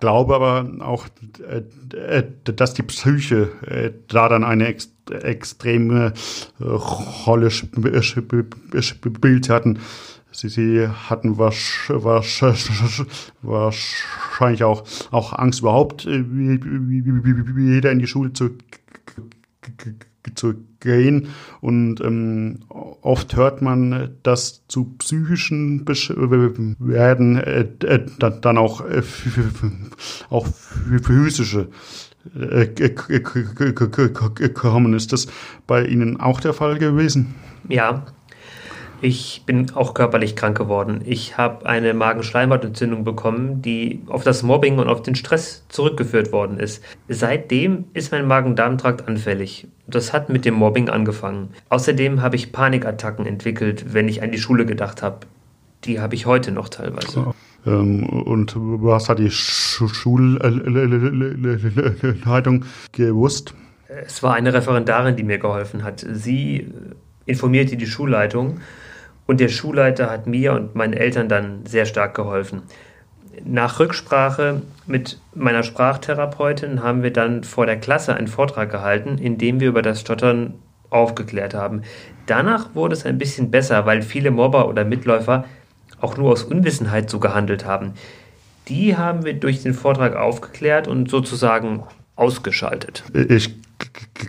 glaube 0.00 0.34
aber 0.34 0.70
auch, 0.80 1.06
dass 2.44 2.74
die 2.74 2.82
Psyche 2.82 3.48
da 4.08 4.28
dann 4.28 4.44
eine 4.44 4.74
extreme 5.10 6.12
Rolle 6.60 7.50
spielt 7.50 9.48
hatten. 9.48 9.78
Sie, 10.30 10.48
sie 10.48 10.88
hatten 10.88 11.38
wahrscheinlich 13.42 14.64
auch, 14.64 14.84
auch 15.10 15.32
Angst, 15.32 15.60
überhaupt 15.60 16.06
wieder 16.06 17.90
in 17.90 17.98
die 17.98 18.06
Schule 18.06 18.32
zu, 18.32 18.50
zu 20.34 20.54
gehen. 20.80 21.28
Und 21.60 22.00
ähm, 22.00 22.60
oft 22.68 23.34
hört 23.36 23.62
man, 23.62 24.16
dass 24.22 24.66
zu 24.68 24.96
psychischen 24.98 25.84
Beschwerden 25.84 27.36
äh, 27.36 27.66
äh, 27.84 28.06
dann 28.18 28.58
auch, 28.58 28.82
äh, 28.82 29.02
auch 30.30 30.46
physische 30.46 31.68
kommen. 34.54 34.94
Ist 34.94 35.12
das 35.12 35.26
bei 35.66 35.84
Ihnen 35.84 36.20
auch 36.20 36.40
der 36.40 36.52
Fall 36.52 36.78
gewesen? 36.78 37.34
Ja, 37.68 38.06
ich 39.00 39.42
bin 39.46 39.70
auch 39.74 39.94
körperlich 39.94 40.34
krank 40.34 40.58
geworden. 40.58 41.02
Ich 41.04 41.36
habe 41.36 41.66
eine 41.66 41.94
Magenschleimhautentzündung 41.94 43.04
bekommen, 43.04 43.62
die 43.62 44.02
auf 44.08 44.24
das 44.24 44.42
Mobbing 44.42 44.78
und 44.78 44.88
auf 44.88 45.02
den 45.02 45.14
Stress 45.14 45.64
zurückgeführt 45.68 46.32
worden 46.32 46.58
ist. 46.58 46.82
Seitdem 47.08 47.84
ist 47.94 48.10
mein 48.12 48.26
Magen-Darm-Trakt 48.26 49.06
anfällig. 49.06 49.68
Das 49.86 50.12
hat 50.12 50.28
mit 50.28 50.44
dem 50.44 50.54
Mobbing 50.54 50.88
angefangen. 50.88 51.50
Außerdem 51.68 52.22
habe 52.22 52.36
ich 52.36 52.52
Panikattacken 52.52 53.24
entwickelt, 53.26 53.94
wenn 53.94 54.08
ich 54.08 54.22
an 54.22 54.32
die 54.32 54.38
Schule 54.38 54.66
gedacht 54.66 55.02
habe. 55.02 55.20
Die 55.84 56.00
habe 56.00 56.16
ich 56.16 56.26
heute 56.26 56.50
noch 56.50 56.68
teilweise. 56.68 57.32
und 57.64 58.54
was 58.56 59.08
hat 59.08 59.20
die 59.20 59.30
Schulleitung 59.30 60.24
gewusst? 62.92 63.54
Es 63.88 64.22
war 64.22 64.34
eine 64.34 64.52
Referendarin, 64.52 65.16
die 65.16 65.22
mir 65.22 65.38
geholfen 65.38 65.84
hat. 65.84 66.04
Sie 66.12 66.66
informierte 67.26 67.76
die 67.76 67.86
Schulleitung 67.86 68.60
und 69.28 69.40
der 69.40 69.48
Schulleiter 69.48 70.10
hat 70.10 70.26
mir 70.26 70.54
und 70.54 70.74
meinen 70.74 70.94
Eltern 70.94 71.28
dann 71.28 71.66
sehr 71.66 71.84
stark 71.84 72.14
geholfen. 72.14 72.62
Nach 73.44 73.78
Rücksprache 73.78 74.62
mit 74.86 75.20
meiner 75.34 75.62
Sprachtherapeutin 75.62 76.82
haben 76.82 77.02
wir 77.02 77.12
dann 77.12 77.44
vor 77.44 77.66
der 77.66 77.76
Klasse 77.76 78.14
einen 78.14 78.26
Vortrag 78.26 78.70
gehalten, 78.70 79.18
in 79.18 79.38
dem 79.38 79.60
wir 79.60 79.68
über 79.68 79.82
das 79.82 80.00
Stottern 80.00 80.54
aufgeklärt 80.90 81.52
haben. 81.54 81.82
Danach 82.26 82.74
wurde 82.74 82.94
es 82.94 83.04
ein 83.04 83.18
bisschen 83.18 83.50
besser, 83.50 83.84
weil 83.86 84.00
viele 84.00 84.30
Mobber 84.30 84.66
oder 84.66 84.84
Mitläufer 84.84 85.44
auch 86.00 86.16
nur 86.16 86.32
aus 86.32 86.42
Unwissenheit 86.42 87.10
so 87.10 87.20
gehandelt 87.20 87.66
haben. 87.66 87.92
Die 88.68 88.96
haben 88.96 89.26
wir 89.26 89.34
durch 89.34 89.62
den 89.62 89.74
Vortrag 89.74 90.16
aufgeklärt 90.16 90.88
und 90.88 91.10
sozusagen 91.10 91.84
ausgeschaltet. 92.16 93.04
Ich 93.12 93.54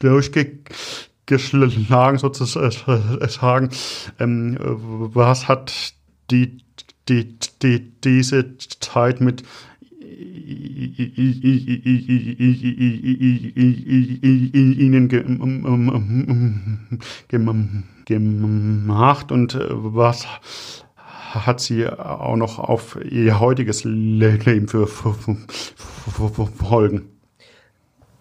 durchgeschlagen 0.00 2.18
sozusagen. 2.18 3.70
Was 4.18 5.48
hat 5.48 5.94
die, 6.30 6.58
die, 7.08 7.38
die, 7.62 8.00
diese 8.00 8.58
Zeit 8.58 9.20
mit 9.20 9.44
ihnen 17.32 17.88
gemacht 18.18 19.30
und 19.30 19.56
was 19.70 20.26
hat 21.30 21.60
sie 21.60 21.86
auch 21.86 22.36
noch 22.36 22.58
auf 22.58 22.98
ihr 23.08 23.38
heutiges 23.38 23.84
Leben 23.84 24.68
für, 24.68 24.86
Folgen? 24.86 25.46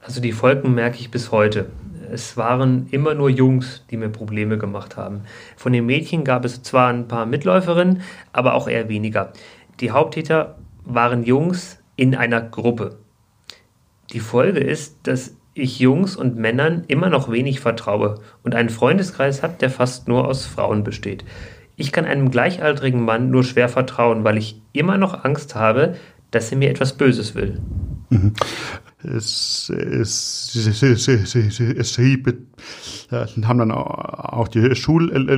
Also 0.01 0.22
die 0.22 0.31
Folgen 0.31 0.75
merke 0.75 1.00
ich 1.00 1.10
bis 1.10 1.31
heute. 1.31 1.69
Es 2.12 2.38
waren 2.38 2.88
immer 2.91 3.15
nur 3.15 3.29
Jungs, 3.29 3.84
die 3.89 3.98
mir 3.98 4.10
Probleme 4.10 4.58
gemacht 4.58 4.96
haben. 4.96 5.22
Von 5.58 5.74
den 5.74 5.86
Mädchen 5.86 6.24
gab 6.24 6.46
es 6.46 6.62
zwar 6.62 6.89
ein 6.89 7.08
paar 7.08 7.25
Mitläuferinnen, 7.25 8.01
aber 8.31 8.53
auch 8.53 8.67
eher 8.67 8.89
weniger. 8.89 9.34
Die 9.79 9.91
Haupttäter 9.91 10.58
waren 10.86 11.24
Jungs, 11.24 11.77
in 11.96 12.15
einer 12.15 12.41
Gruppe. 12.41 12.98
Die 14.13 14.22
Folge 14.22 14.62
ist, 14.62 15.00
dass 15.03 15.36
ich 15.62 15.80
Jungs 15.80 16.16
und 16.16 16.38
Männern 16.38 16.84
immer 16.88 17.10
noch 17.10 17.32
wenig 17.32 17.60
vertraue 17.60 18.22
und 18.44 18.56
einen 18.56 18.70
Freundeskreis 18.70 19.44
habe, 19.44 19.56
der 19.60 19.70
fast 19.70 20.08
nur 20.08 20.28
aus 20.28 20.46
Frauen 20.46 20.84
besteht. 20.84 21.25
Ich 21.75 21.92
kann 21.92 22.06
einem 22.06 22.32
gleichaltrigen 22.32 23.04
Mann 23.04 23.30
nur 23.32 23.44
schwer 23.44 23.70
vertrauen, 23.70 24.24
weil 24.24 24.38
ich 24.38 24.62
immer 24.74 24.98
noch 24.98 25.24
Angst 25.24 25.56
habe, 25.56 25.96
dass 26.32 26.51
er 26.51 26.58
mir 26.58 26.70
etwas 26.70 26.94
Böses 26.94 27.36
will. 27.36 27.60
Mhm. 28.10 28.34
Es, 29.01 29.70
es, 29.70 30.54
es, 30.56 31.98
haben 33.48 33.60
dann 33.60 33.72
auch 33.72 34.48
die 34.50 34.75
Schulleitung 34.75 35.30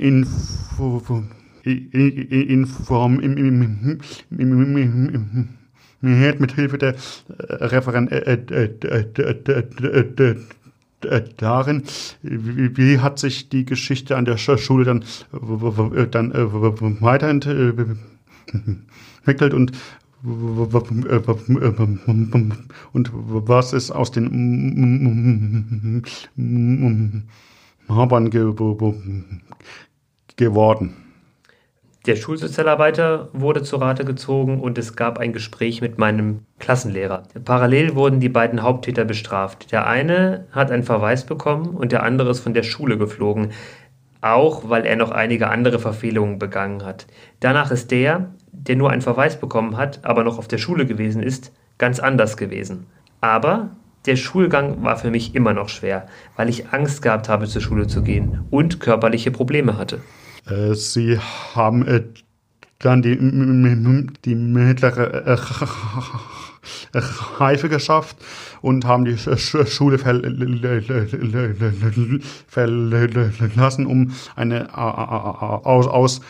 in, 0.00 0.26
in 1.64 2.66
Form 2.66 3.20
mit 6.40 6.52
Hilfe 6.52 6.78
der 6.78 6.94
Referent 7.38 8.10
darin, 11.38 11.82
wie 12.22 12.98
hat 12.98 13.18
sich 13.18 13.48
die 13.48 13.64
Geschichte 13.64 14.16
an 14.16 14.24
der 14.24 14.36
Schule 14.36 14.84
dann, 14.84 15.04
dann 16.10 16.32
weiterentwickelt 17.00 19.54
und 19.54 19.72
und 22.92 23.10
was 23.12 23.72
ist 23.72 23.90
aus 23.90 24.10
den 24.10 26.02
Marbern 27.88 28.30
geworden? 30.36 31.09
Der 32.06 32.16
Schulsozialarbeiter 32.16 33.28
wurde 33.34 33.62
zu 33.62 33.76
Rate 33.76 34.06
gezogen 34.06 34.58
und 34.60 34.78
es 34.78 34.96
gab 34.96 35.18
ein 35.18 35.34
Gespräch 35.34 35.82
mit 35.82 35.98
meinem 35.98 36.46
Klassenlehrer. 36.58 37.24
Parallel 37.44 37.94
wurden 37.94 38.20
die 38.20 38.30
beiden 38.30 38.62
Haupttäter 38.62 39.04
bestraft. 39.04 39.70
Der 39.70 39.86
eine 39.86 40.46
hat 40.50 40.70
einen 40.70 40.82
Verweis 40.82 41.26
bekommen 41.26 41.76
und 41.76 41.92
der 41.92 42.02
andere 42.02 42.30
ist 42.30 42.40
von 42.40 42.54
der 42.54 42.62
Schule 42.62 42.96
geflogen, 42.96 43.52
auch 44.22 44.70
weil 44.70 44.86
er 44.86 44.96
noch 44.96 45.10
einige 45.10 45.48
andere 45.48 45.78
Verfehlungen 45.78 46.38
begangen 46.38 46.86
hat. 46.86 47.06
Danach 47.40 47.70
ist 47.70 47.90
der, 47.90 48.30
der 48.50 48.76
nur 48.76 48.90
einen 48.90 49.02
Verweis 49.02 49.38
bekommen 49.38 49.76
hat, 49.76 50.02
aber 50.02 50.24
noch 50.24 50.38
auf 50.38 50.48
der 50.48 50.58
Schule 50.58 50.86
gewesen 50.86 51.22
ist, 51.22 51.52
ganz 51.76 52.00
anders 52.00 52.38
gewesen. 52.38 52.86
Aber 53.20 53.72
der 54.06 54.16
Schulgang 54.16 54.82
war 54.82 54.96
für 54.96 55.10
mich 55.10 55.34
immer 55.34 55.52
noch 55.52 55.68
schwer, 55.68 56.06
weil 56.36 56.48
ich 56.48 56.72
Angst 56.72 57.02
gehabt 57.02 57.28
habe, 57.28 57.46
zur 57.46 57.60
Schule 57.60 57.86
zu 57.86 58.02
gehen 58.02 58.46
und 58.50 58.80
körperliche 58.80 59.30
Probleme 59.30 59.76
hatte. 59.76 60.00
Äh, 60.46 60.74
Sie 60.74 61.18
haben 61.54 61.86
äh, 61.86 62.02
dann 62.78 63.02
die, 63.02 63.16
die 64.24 64.34
mittlere 64.34 65.26
äh, 65.26 65.36
Reife 67.38 67.68
geschafft 67.68 68.16
und 68.60 68.84
haben 68.84 69.04
die 69.04 69.16
Schule 69.16 69.98
verlassen, 72.48 73.86
um 73.86 74.12
eine 74.36 74.76
Aus 74.76 76.20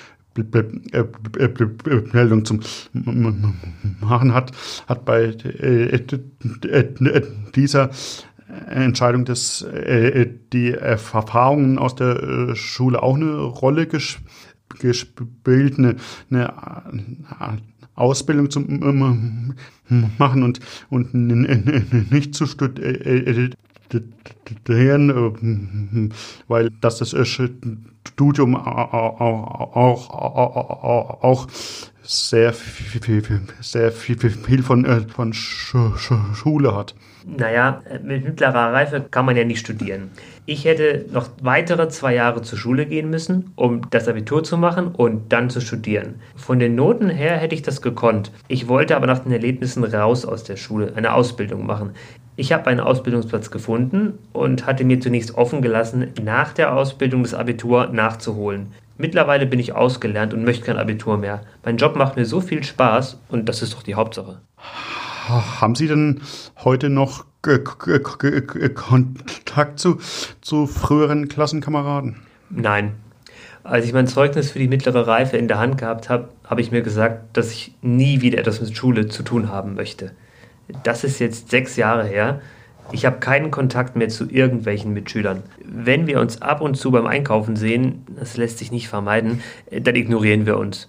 Meldung 2.13 2.45
zum 2.45 2.61
machen 4.01 4.33
hat, 4.33 4.53
hat 4.87 5.05
bei 5.05 5.35
dieser 7.55 7.91
Entscheidung 8.69 9.25
des, 9.25 9.67
die 10.53 10.73
Erfahrungen 10.73 11.79
aus 11.79 11.95
der 11.95 12.55
Schule 12.55 13.03
auch 13.03 13.17
eine 13.17 13.37
Rolle 13.37 13.87
gespielt, 13.87 15.79
eine, 15.79 15.97
eine 16.31 16.55
Ausbildung 17.95 18.51
zu 18.51 18.61
machen 18.61 20.43
und, 20.43 20.61
und 20.89 21.15
nicht 21.15 22.35
zu 22.35 22.47
studieren, 22.47 23.55
weil 26.49 26.71
das 26.81 26.99
das 26.99 27.15
Studium 28.09 28.57
auch, 28.57 30.11
auch, 30.11 31.23
auch 31.23 31.47
sehr 32.03 32.53
viel, 32.53 33.41
sehr 33.61 33.93
viel, 33.93 34.19
viel 34.19 34.63
von, 34.63 34.85
äh, 34.85 35.07
von 35.09 35.33
Schule 35.33 36.75
hat. 36.75 36.95
Naja, 37.25 37.83
mit 38.03 38.25
mittlerer 38.25 38.73
Reife 38.73 39.05
kann 39.11 39.27
man 39.27 39.37
ja 39.37 39.45
nicht 39.45 39.61
studieren. 39.61 40.11
Ich 40.47 40.65
hätte 40.65 41.05
noch 41.13 41.29
weitere 41.43 41.89
zwei 41.89 42.15
Jahre 42.15 42.43
zur 42.43 42.59
Schule 42.59 42.87
gehen 42.87 43.11
müssen, 43.11 43.53
um 43.57 43.83
das 43.91 44.09
Abitur 44.09 44.43
zu 44.43 44.57
machen 44.57 44.89
und 44.89 45.33
dann 45.33 45.51
zu 45.51 45.61
studieren. 45.61 46.17
Von 46.37 46.59
den 46.59 46.75
Noten 46.75 47.09
her 47.09 47.37
hätte 47.37 47.55
ich 47.55 47.63
das 47.63 47.83
gekonnt. 47.83 48.33
Ich 48.49 48.69
wollte 48.69 48.97
aber 48.97 49.07
nach 49.07 49.21
den 49.21 49.33
Erlebnissen 49.33 49.85
raus 49.85 50.25
aus 50.25 50.45
der 50.45 50.57
Schule, 50.57 50.93
eine 50.97 51.13
Ausbildung 51.15 51.67
machen. 51.67 51.91
Ich 52.37 52.53
habe 52.53 52.69
einen 52.69 52.81
Ausbildungsplatz 52.81 53.51
gefunden 53.51 54.19
und 54.33 54.67
hatte 54.67 54.85
mir 54.85 54.99
zunächst 55.01 55.35
offen 55.35 55.61
gelassen, 55.61 56.09
nach 56.23 56.53
der 56.53 56.75
Ausbildung 56.75 57.23
das 57.23 57.35
Abitur 57.35 57.89
nachzuholen. 57.89 58.73
Mittlerweile 58.97 59.47
bin 59.47 59.61
ich 59.61 59.75
ausgelernt 59.75 60.35
und 60.35 60.45
möchte 60.45 60.67
kein 60.67 60.79
Abitur 60.79 61.17
mehr. 61.17 61.43
Mein 61.65 61.77
Job 61.77 61.97
macht 61.97 62.17
mir 62.17 62.25
so 62.25 62.41
viel 62.41 62.63
Spaß 62.63 63.21
und 63.29 63.49
das 63.49 63.63
ist 63.63 63.75
doch 63.75 63.83
die 63.83 63.95
Hauptsache. 63.95 64.41
Haben 65.31 65.75
Sie 65.77 65.87
denn 65.87 66.21
heute 66.65 66.91
noch 66.91 67.25
Kontakt 68.75 69.79
zu, 69.79 69.99
zu 70.41 70.67
früheren 70.67 71.29
Klassenkameraden? 71.29 72.17
Nein. 72.51 72.97
Als 73.63 73.85
ich 73.85 73.93
mein 73.93 74.07
Zeugnis 74.07 74.51
für 74.51 74.59
die 74.59 74.69
mittlere 74.69 75.07
Reife 75.07 75.37
in 75.37 75.47
der 75.47 75.59
Hand 75.59 75.79
gehabt 75.79 76.09
habe, 76.09 76.31
habe 76.45 76.61
ich 76.61 76.73
mir 76.73 76.83
gesagt, 76.83 77.37
dass 77.37 77.53
ich 77.53 77.75
nie 77.83 78.23
wieder 78.23 78.39
etwas 78.39 78.61
mit 78.61 78.77
Schule 78.77 79.09
zu 79.09 79.23
tun 79.23 79.51
haben 79.51 79.75
möchte. 79.75 80.13
Das 80.83 81.05
ist 81.05 81.21
jetzt 81.21 81.51
sechs 81.51 81.77
Jahre 81.77 82.05
her. 82.05 82.41
Ich 82.93 83.07
habe 83.07 83.21
keinen 83.21 83.51
Kontakt 83.51 83.95
mehr 83.97 84.09
zu 84.09 84.29
irgendwelchen 84.29 84.93
Mitschülern. 84.93 85.45
Wenn 85.65 86.07
wir 86.07 86.21
uns 86.21 86.43
ab 86.43 86.61
und 86.61 86.75
zu 86.75 86.91
beim 86.91 87.07
Einkaufen 87.07 87.55
sehen, 87.55 88.05
das 88.19 88.37
lässt 88.37 88.59
sich 88.59 88.73
nicht 88.73 88.89
vermeiden, 88.89 89.43
dann 89.71 89.95
ignorieren 89.95 90.47
wir 90.47 90.59
uns. 90.59 90.89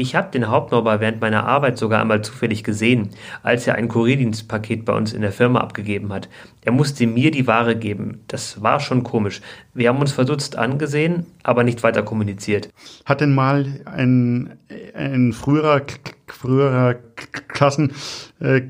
Ich 0.00 0.14
habe 0.14 0.30
den 0.30 0.46
Hauptnobber 0.46 1.00
während 1.00 1.20
meiner 1.20 1.44
Arbeit 1.44 1.76
sogar 1.76 2.00
einmal 2.00 2.22
zufällig 2.22 2.62
gesehen, 2.62 3.08
als 3.42 3.66
er 3.66 3.74
ein 3.74 3.88
Kurierdienstpaket 3.88 4.84
bei 4.84 4.92
uns 4.92 5.12
in 5.12 5.22
der 5.22 5.32
Firma 5.32 5.58
abgegeben 5.58 6.12
hat. 6.12 6.28
Er 6.62 6.70
musste 6.70 7.04
mir 7.08 7.32
die 7.32 7.48
Ware 7.48 7.74
geben. 7.74 8.20
Das 8.28 8.62
war 8.62 8.78
schon 8.78 9.02
komisch. 9.02 9.40
Wir 9.74 9.88
haben 9.88 9.98
uns 9.98 10.12
verdutzt 10.12 10.54
angesehen, 10.54 11.26
aber 11.42 11.64
nicht 11.64 11.82
weiter 11.82 12.04
kommuniziert. 12.04 12.68
Hat 13.06 13.20
denn 13.20 13.34
mal 13.34 13.80
ein, 13.86 14.56
ein 14.94 15.32
früherer, 15.32 15.82
früherer 16.28 16.94
Klassen 17.48 17.90
äh, 18.38 18.60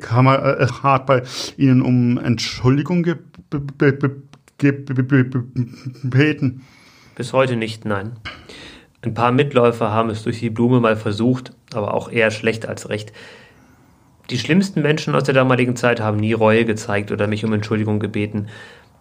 Kamerad 0.00 1.06
bei 1.06 1.22
Ihnen 1.56 1.82
um 1.82 2.18
Entschuldigung 2.18 3.04
gebeten? 5.44 6.62
Bis 7.14 7.32
heute 7.32 7.54
nicht, 7.54 7.84
nein. 7.84 8.16
Ein 9.02 9.14
paar 9.14 9.32
Mitläufer 9.32 9.90
haben 9.90 10.10
es 10.10 10.22
durch 10.22 10.38
die 10.38 10.50
Blume 10.50 10.78
mal 10.78 10.96
versucht, 10.96 11.52
aber 11.74 11.92
auch 11.94 12.10
eher 12.10 12.30
schlecht 12.30 12.66
als 12.66 12.88
recht. 12.88 13.12
Die 14.30 14.38
schlimmsten 14.38 14.80
Menschen 14.80 15.14
aus 15.16 15.24
der 15.24 15.34
damaligen 15.34 15.74
Zeit 15.74 16.00
haben 16.00 16.18
nie 16.18 16.32
Reue 16.32 16.64
gezeigt 16.64 17.10
oder 17.10 17.26
mich 17.26 17.44
um 17.44 17.52
Entschuldigung 17.52 17.98
gebeten. 17.98 18.46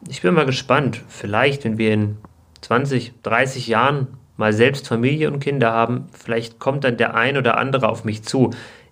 Ich 0.09 0.23
bin 0.23 0.33
mal 0.33 0.47
gespannt, 0.47 1.01
vielleicht, 1.07 1.63
wenn 1.63 1.77
wir 1.77 1.93
in 1.93 2.17
20, 2.61 3.13
30 3.21 3.67
Jahren 3.67 4.07
mal 4.37 4.53
selbst 4.53 4.87
Familie 4.87 5.31
und 5.31 5.39
Kinder 5.39 5.71
haben, 5.71 6.05
vielleicht 6.11 6.57
kommt 6.57 6.83
dann 6.83 6.97
der 6.97 7.13
ein 7.13 7.37
oder 7.37 7.57
andere 7.57 7.87
auf 7.87 8.03
mich 8.03 8.23
zu. 8.23 8.49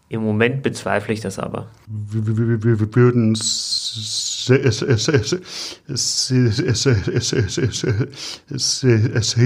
Im 0.10 0.24
Moment 0.24 0.62
bezweifle 0.64 1.14
ich 1.14 1.22
das 1.22 1.40
aber. 1.40 1.68
Wir 1.88 2.26
würden 2.26 3.36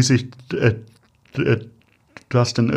sich 0.01 0.27
das 2.29 2.53
denn 2.53 2.71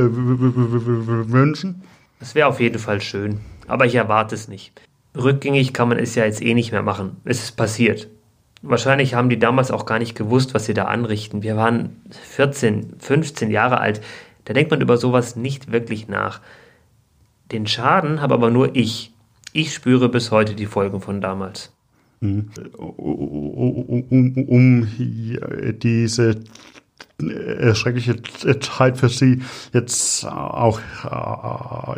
wünschen? 1.32 1.82
Es 2.20 2.34
wäre 2.34 2.48
auf 2.48 2.60
jeden 2.60 2.78
Fall 2.78 3.00
schön, 3.00 3.40
aber 3.66 3.86
ich 3.86 3.94
erwarte 3.94 4.34
es 4.34 4.48
nicht. 4.48 4.72
Rückgängig 5.16 5.72
kann 5.72 5.88
man 5.88 5.98
es 5.98 6.14
ja 6.14 6.24
jetzt 6.24 6.42
eh 6.42 6.54
nicht 6.54 6.72
mehr 6.72 6.82
machen. 6.82 7.16
Es 7.24 7.42
ist 7.42 7.56
passiert. 7.56 8.08
Wahrscheinlich 8.62 9.14
haben 9.14 9.28
die 9.28 9.38
damals 9.38 9.70
auch 9.70 9.86
gar 9.86 9.98
nicht 9.98 10.14
gewusst, 10.16 10.54
was 10.54 10.66
sie 10.66 10.74
da 10.74 10.84
anrichten. 10.86 11.42
Wir 11.42 11.56
waren 11.56 12.00
14, 12.10 12.94
15 12.98 13.50
Jahre 13.50 13.80
alt. 13.80 14.00
Da 14.44 14.54
denkt 14.54 14.70
man 14.70 14.80
über 14.80 14.96
sowas 14.96 15.36
nicht 15.36 15.72
wirklich 15.72 16.08
nach. 16.08 16.40
Den 17.52 17.66
Schaden 17.66 18.20
habe 18.20 18.34
aber 18.34 18.50
nur 18.50 18.74
ich. 18.74 19.12
Ich 19.52 19.72
spüre 19.72 20.08
bis 20.08 20.30
heute 20.30 20.54
die 20.54 20.66
Folgen 20.66 21.00
von 21.00 21.20
damals. 21.20 21.72
Um, 22.20 22.50
um, 22.96 24.48
um 24.48 24.88
diese 25.78 26.40
schreckliche 27.74 28.16
Zeit 28.61 28.98
für 28.98 29.09
Sie 29.09 29.40
jetzt 29.72 30.26
auch, 30.26 30.78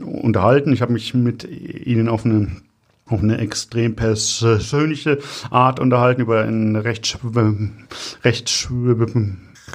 unterhalten. 0.00 0.72
Ich 0.72 0.82
habe 0.82 0.92
mich 0.92 1.14
mit 1.14 1.44
Ihnen 1.44 2.08
auf 2.08 2.24
eine 2.24 2.48
auf 3.06 3.22
eine 3.22 3.38
extrem 3.38 3.96
persönliche 3.96 5.18
Art 5.50 5.78
unterhalten 5.78 6.22
über 6.22 6.42
ein 6.42 6.74
recht, 6.74 7.18
recht 8.24 8.68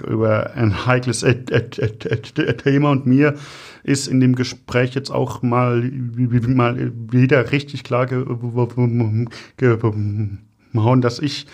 über 0.08 0.56
ein 0.56 0.86
heikles 0.86 1.26
Thema 2.64 2.92
und 2.92 3.06
mir 3.06 3.36
ist 3.84 4.08
in 4.08 4.20
dem 4.20 4.36
Gespräch 4.36 4.96
jetzt 4.96 5.12
auch 5.12 5.42
mal, 5.42 5.82
mal 5.82 6.92
wieder 7.12 7.52
richtig 7.52 7.84
klar 7.84 8.06
geworden, 8.08 9.30
dass 11.02 11.20
ich 11.20 11.46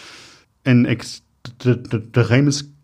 ein 0.63 0.85
extremes 0.85 2.74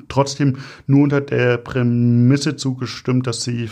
trotzdem 0.10 0.58
nur 0.86 1.04
unter 1.04 1.22
der 1.22 1.58
Prämisse 1.58 2.58
zugestimmt, 2.58 3.26
dass 3.26 3.44
Sie 3.44 3.70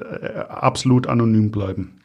äh, 0.00 0.38
absolut 0.48 1.08
anonym 1.08 1.50
bleiben? 1.50 2.03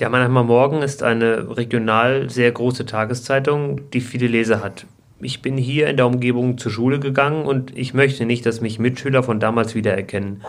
Der 0.00 0.10
Mannheimer 0.10 0.44
Morgen 0.44 0.82
ist 0.82 1.02
eine 1.02 1.56
regional 1.56 2.30
sehr 2.30 2.52
große 2.52 2.86
Tageszeitung, 2.86 3.90
die 3.90 4.00
viele 4.00 4.28
Leser 4.28 4.62
hat. 4.62 4.86
Ich 5.20 5.42
bin 5.42 5.56
hier 5.56 5.88
in 5.88 5.96
der 5.96 6.06
Umgebung 6.06 6.56
zur 6.56 6.70
Schule 6.70 7.00
gegangen 7.00 7.44
und 7.44 7.76
ich 7.76 7.94
möchte 7.94 8.24
nicht, 8.24 8.46
dass 8.46 8.60
mich 8.60 8.78
Mitschüler 8.78 9.24
von 9.24 9.40
damals 9.40 9.74
wiedererkennen. 9.74 10.42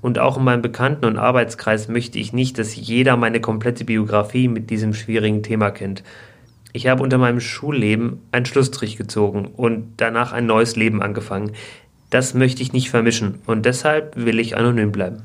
Und 0.00 0.18
auch 0.18 0.38
in 0.38 0.44
meinem 0.44 0.62
Bekannten- 0.62 1.04
und 1.04 1.18
Arbeitskreis 1.18 1.88
möchte 1.88 2.18
ich 2.18 2.32
nicht, 2.32 2.56
dass 2.56 2.76
jeder 2.76 3.18
meine 3.18 3.40
komplette 3.40 3.84
Biografie 3.84 4.48
mit 4.48 4.70
diesem 4.70 4.94
schwierigen 4.94 5.42
Thema 5.42 5.70
kennt. 5.70 6.02
Ich 6.72 6.86
habe 6.86 7.02
unter 7.02 7.18
meinem 7.18 7.40
Schulleben 7.40 8.20
einen 8.32 8.46
Schlussstrich 8.46 8.96
gezogen 8.96 9.48
und 9.54 9.94
danach 9.98 10.32
ein 10.32 10.46
neues 10.46 10.76
Leben 10.76 11.02
angefangen. 11.02 11.52
Das 12.08 12.32
möchte 12.32 12.62
ich 12.62 12.72
nicht 12.72 12.88
vermischen 12.88 13.40
und 13.44 13.66
deshalb 13.66 14.16
will 14.16 14.38
ich 14.38 14.56
anonym 14.56 14.92
bleiben. 14.92 15.24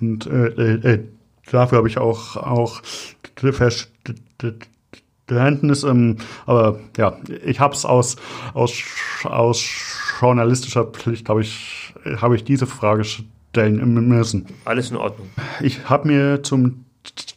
Und 0.00 0.26
äh, 0.26 0.48
äh, 0.48 0.94
äh 0.94 1.04
dafür 1.50 1.78
habe 1.78 1.88
ich 1.88 1.98
auch, 1.98 2.36
auch 2.36 2.82
Verständnis, 3.36 5.82
ähm, 5.84 6.18
aber 6.46 6.78
ja, 6.96 7.18
ich 7.44 7.60
habe 7.60 7.74
es 7.74 7.84
aus, 7.84 8.16
aus, 8.54 8.72
aus 9.24 9.62
journalistischer 10.20 10.84
Pflicht, 10.84 11.28
habe 11.28 11.42
ich, 11.42 11.92
hab 12.16 12.32
ich 12.32 12.44
diese 12.44 12.66
Frage 12.66 13.04
stellen 13.04 14.08
müssen. 14.08 14.46
Alles 14.64 14.90
in 14.90 14.96
Ordnung. 14.96 15.28
Ich 15.60 15.88
habe 15.88 16.08
mir 16.08 16.42
zum, 16.42 16.84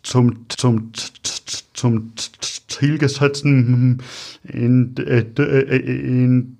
zum, 0.04 0.46
zum, 0.50 0.92
zum 1.74 2.14
Ziel 2.68 2.98
gesetzt, 2.98 3.46
in, 3.46 4.02
in, 4.44 4.96
in, 4.96 6.58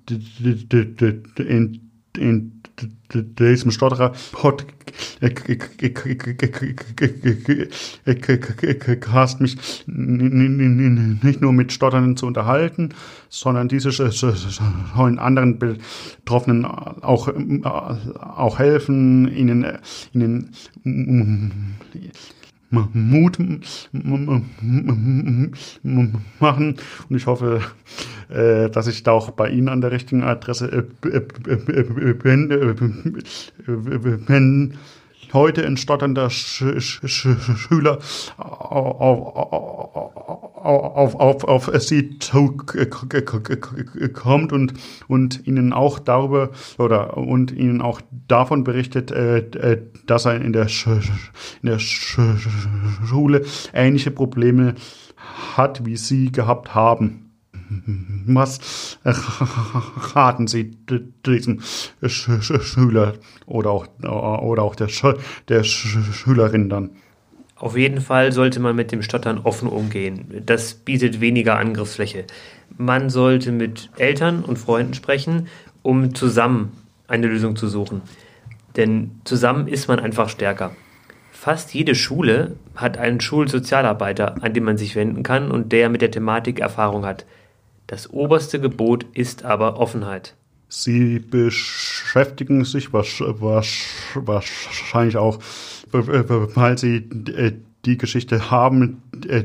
in, 1.36 1.80
in 2.16 2.57
diesem 3.12 3.70
Stotterer 3.70 4.12
Podcast 4.32 4.78
mich 9.40 9.56
nicht 9.86 11.40
nur 11.40 11.52
mit 11.52 11.72
Stotternden 11.72 12.16
zu 12.16 12.26
unterhalten, 12.26 12.90
sondern 13.28 13.68
diese 13.68 13.90
sollen 13.90 15.18
anderen 15.18 15.58
Betroffenen 15.58 16.64
auch, 16.64 17.28
auch 18.18 18.58
helfen, 18.58 19.28
ihnen, 19.28 19.78
ihnen 20.12 20.50
Mut 22.70 23.38
machen. 26.40 26.76
Und 27.08 27.16
ich 27.16 27.26
hoffe, 27.26 27.60
äh, 27.60 28.17
dass 28.28 28.86
ich 28.86 29.02
da 29.02 29.12
auch 29.12 29.30
bei 29.30 29.48
Ihnen 29.48 29.68
an 29.68 29.80
der 29.80 29.90
richtigen 29.90 30.22
Adresse 30.22 30.86
bin. 32.22 32.50
Wenn 33.66 34.78
heute 35.32 35.66
ein 35.66 35.76
stotternder 35.76 36.30
Schüler 36.30 37.98
auf, 40.58 41.14
auf, 41.14 41.44
auf 41.44 41.70
Sie 41.78 42.18
kommt 44.12 44.52
und, 44.52 44.74
und 45.06 45.46
Ihnen 45.46 45.72
auch 45.72 45.98
darüber 45.98 46.50
oder 46.78 47.16
und 47.16 47.52
Ihnen 47.52 47.80
auch 47.80 48.00
davon 48.26 48.64
berichtet, 48.64 49.10
äh, 49.10 49.80
dass 50.06 50.24
er 50.24 50.40
in 50.40 50.52
der, 50.52 50.68
in 51.62 51.68
der 51.68 51.78
Sch 51.78 52.18
Schule 53.06 53.44
ähnliche 53.72 54.10
Probleme 54.10 54.74
hat, 55.56 55.86
wie 55.86 55.96
Sie 55.96 56.32
gehabt 56.32 56.74
haben. 56.74 57.27
Was 58.26 58.98
raten 60.14 60.46
Sie 60.46 60.76
diesem 61.26 61.60
Schüler 62.06 63.14
oder 63.46 63.70
auch, 63.70 63.86
oder 64.02 64.62
auch 64.62 64.74
der, 64.74 64.88
der 65.48 65.64
Schülerin 65.64 66.68
dann? 66.68 66.90
Auf 67.56 67.76
jeden 67.76 68.00
Fall 68.00 68.32
sollte 68.32 68.60
man 68.60 68.76
mit 68.76 68.92
dem 68.92 69.02
Stottern 69.02 69.38
offen 69.38 69.68
umgehen. 69.68 70.42
Das 70.46 70.74
bietet 70.74 71.20
weniger 71.20 71.58
Angriffsfläche. 71.58 72.24
Man 72.76 73.10
sollte 73.10 73.50
mit 73.50 73.90
Eltern 73.96 74.44
und 74.44 74.58
Freunden 74.58 74.94
sprechen, 74.94 75.48
um 75.82 76.14
zusammen 76.14 76.72
eine 77.08 77.26
Lösung 77.26 77.56
zu 77.56 77.66
suchen. 77.66 78.02
Denn 78.76 79.20
zusammen 79.24 79.66
ist 79.66 79.88
man 79.88 79.98
einfach 79.98 80.28
stärker. 80.28 80.70
Fast 81.32 81.74
jede 81.74 81.94
Schule 81.94 82.56
hat 82.76 82.96
einen 82.96 83.20
Schulsozialarbeiter, 83.20 84.42
an 84.42 84.54
den 84.54 84.64
man 84.64 84.76
sich 84.76 84.94
wenden 84.94 85.22
kann 85.22 85.50
und 85.50 85.72
der 85.72 85.88
mit 85.88 86.00
der 86.00 86.10
Thematik 86.10 86.60
Erfahrung 86.60 87.04
hat. 87.04 87.26
Das 87.88 88.08
oberste 88.10 88.60
Gebot 88.60 89.04
ist 89.14 89.44
aber 89.44 89.78
Offenheit. 89.78 90.36
Sie 90.68 91.18
beschäftigen 91.18 92.64
sich 92.66 92.92
wahrscheinlich 92.92 95.16
auch, 95.16 95.38
weil 95.90 96.76
Sie 96.76 96.96
äh, 96.96 97.52
die 97.86 97.96
Geschichte 97.96 98.50
haben, 98.50 99.00
äh, 99.26 99.44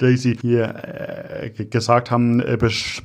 die 0.00 0.16
Sie 0.16 0.38
hier 0.40 0.74
äh, 0.74 1.50
gesagt 1.50 2.10
haben, 2.10 2.42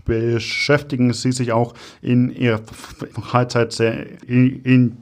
beschäftigen 0.06 1.12
Sie 1.12 1.34
sich 1.34 1.52
auch 1.52 1.74
in 2.02 2.32
Ihrer 2.32 2.62
Freizeit 2.64 3.74
sehr 3.74 4.06
in 4.26 4.96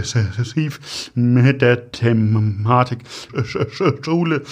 intensiv 0.00 1.10
mit 1.14 1.62
der 1.62 1.92
Thematik 1.92 3.04
Schule, 4.02 4.42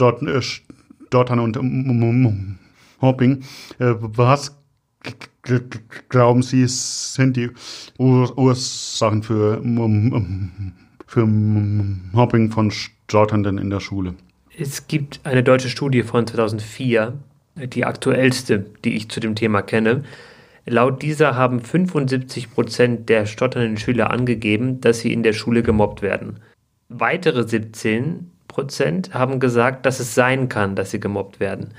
Stottern 0.00 1.40
und 1.40 1.58
Mobbing. 3.00 3.42
Äh, 3.78 3.94
was 3.98 4.56
glauben 6.08 6.42
Sie, 6.42 6.66
sind 6.66 7.36
die 7.36 7.50
Ursachen 7.98 9.22
für, 9.22 9.62
für 11.06 11.26
Mobbing 11.26 12.50
von 12.50 12.70
Stotternden 12.70 13.58
in 13.58 13.70
der 13.70 13.80
Schule? 13.80 14.14
Es 14.58 14.86
gibt 14.88 15.20
eine 15.24 15.42
deutsche 15.42 15.68
Studie 15.70 16.02
von 16.02 16.26
2004, 16.26 17.14
die 17.56 17.84
aktuellste, 17.84 18.66
die 18.84 18.96
ich 18.96 19.08
zu 19.08 19.20
dem 19.20 19.34
Thema 19.34 19.62
kenne. 19.62 20.04
Laut 20.66 21.02
dieser 21.02 21.34
haben 21.34 21.60
75 21.60 22.52
Prozent 22.52 23.08
der 23.08 23.26
stotternden 23.26 23.78
Schüler 23.78 24.10
angegeben, 24.10 24.80
dass 24.80 25.00
sie 25.00 25.12
in 25.12 25.22
der 25.22 25.32
Schule 25.32 25.62
gemobbt 25.62 26.02
werden. 26.02 26.40
Weitere 26.88 27.48
17 27.48 28.30
Prozent 28.50 29.14
haben 29.14 29.40
gesagt, 29.40 29.86
dass 29.86 30.00
es 30.00 30.14
sein 30.14 30.48
kann, 30.48 30.76
dass 30.76 30.90
sie 30.90 31.00
gemobbt 31.00 31.40
werden. 31.40 31.70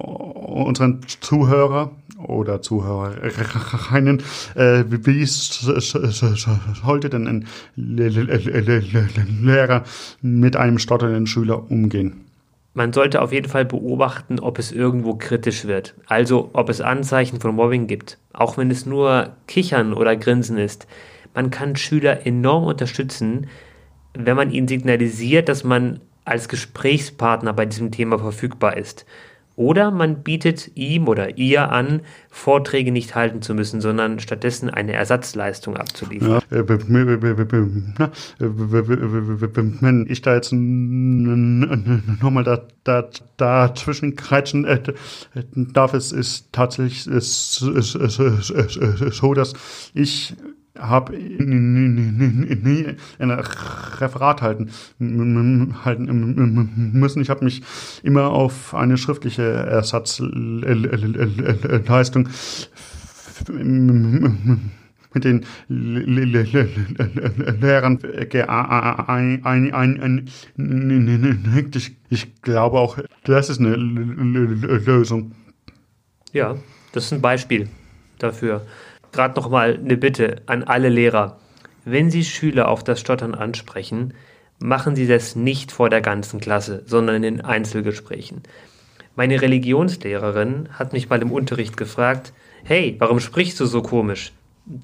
unseren 0.48 1.00
Zuhörer 1.20 1.92
oder 2.18 2.60
Zuhörerinnen. 2.62 4.22
Äh, 4.54 4.84
wie 4.88 5.26
sollte 5.26 7.10
denn 7.10 7.26
ein 7.26 7.46
Lehrer 7.76 9.84
mit 10.20 10.56
einem 10.56 10.78
stotternden 10.78 11.26
Schüler 11.26 11.70
umgehen? 11.70 12.31
Man 12.74 12.92
sollte 12.92 13.20
auf 13.20 13.32
jeden 13.32 13.48
Fall 13.48 13.66
beobachten, 13.66 14.40
ob 14.40 14.58
es 14.58 14.72
irgendwo 14.72 15.14
kritisch 15.14 15.66
wird. 15.66 15.94
Also 16.06 16.50
ob 16.54 16.70
es 16.70 16.80
Anzeichen 16.80 17.38
von 17.38 17.54
Mobbing 17.54 17.86
gibt. 17.86 18.18
Auch 18.32 18.56
wenn 18.56 18.70
es 18.70 18.86
nur 18.86 19.36
Kichern 19.46 19.92
oder 19.92 20.16
Grinsen 20.16 20.56
ist. 20.56 20.86
Man 21.34 21.50
kann 21.50 21.76
Schüler 21.76 22.26
enorm 22.26 22.64
unterstützen, 22.64 23.48
wenn 24.14 24.36
man 24.36 24.50
ihnen 24.50 24.68
signalisiert, 24.68 25.48
dass 25.48 25.64
man 25.64 26.00
als 26.24 26.48
Gesprächspartner 26.48 27.52
bei 27.52 27.66
diesem 27.66 27.90
Thema 27.90 28.18
verfügbar 28.18 28.76
ist. 28.76 29.04
Oder 29.56 29.90
man 29.90 30.22
bietet 30.22 30.70
ihm 30.74 31.08
oder 31.08 31.36
ihr 31.36 31.70
an, 31.70 32.00
Vorträge 32.30 32.90
nicht 32.90 33.14
halten 33.14 33.42
zu 33.42 33.54
müssen, 33.54 33.82
sondern 33.82 34.18
stattdessen 34.18 34.70
eine 34.70 34.94
Ersatzleistung 34.94 35.76
abzuliefern. 35.76 36.40
Wenn 39.68 40.06
ich 40.08 40.22
da 40.22 40.34
jetzt 40.34 40.52
nochmal 40.52 42.44
da, 42.44 42.62
da, 42.84 43.10
dazwischen 43.36 44.16
kretschen 44.16 44.66
darf, 45.54 45.94
es 45.94 46.12
ist 46.12 46.52
tatsächlich 46.52 47.04
so, 47.04 47.14
dass 49.34 49.52
ich 49.94 50.34
habe 50.78 51.14
ein 51.14 52.98
Referat 54.00 54.42
halten, 54.42 54.70
halten 55.84 56.92
müssen. 56.92 57.22
Ich 57.22 57.30
habe 57.30 57.44
mich 57.44 57.62
immer 58.02 58.30
auf 58.30 58.74
eine 58.74 58.96
schriftliche 58.96 59.42
Ersatzleistung 59.42 62.28
mit 65.14 65.24
den 65.24 65.44
Lehrern 65.68 67.98
geeinigt. 68.30 70.32
Ich 72.08 72.42
glaube 72.42 72.78
auch, 72.78 72.98
das 73.24 73.50
ist 73.50 73.60
eine 73.60 73.76
Lösung. 73.76 75.32
Ja, 76.32 76.56
das 76.92 77.04
ist 77.04 77.12
ein 77.12 77.20
Beispiel 77.20 77.68
dafür 78.18 78.66
gerade 79.12 79.38
noch 79.38 79.48
mal 79.48 79.78
eine 79.78 79.96
Bitte 79.96 80.42
an 80.46 80.62
alle 80.64 80.88
Lehrer. 80.88 81.38
Wenn 81.84 82.10
Sie 82.10 82.24
Schüler 82.24 82.68
auf 82.68 82.84
das 82.84 83.00
Stottern 83.00 83.34
ansprechen, 83.34 84.14
machen 84.58 84.96
Sie 84.96 85.06
das 85.06 85.36
nicht 85.36 85.72
vor 85.72 85.90
der 85.90 86.00
ganzen 86.00 86.40
Klasse, 86.40 86.82
sondern 86.86 87.22
in 87.24 87.40
Einzelgesprächen. 87.40 88.42
Meine 89.14 89.42
Religionslehrerin 89.42 90.68
hat 90.72 90.92
mich 90.92 91.10
mal 91.10 91.20
im 91.20 91.32
Unterricht 91.32 91.76
gefragt, 91.76 92.32
hey, 92.64 92.96
warum 92.98 93.20
sprichst 93.20 93.60
du 93.60 93.66
so 93.66 93.82
komisch? 93.82 94.32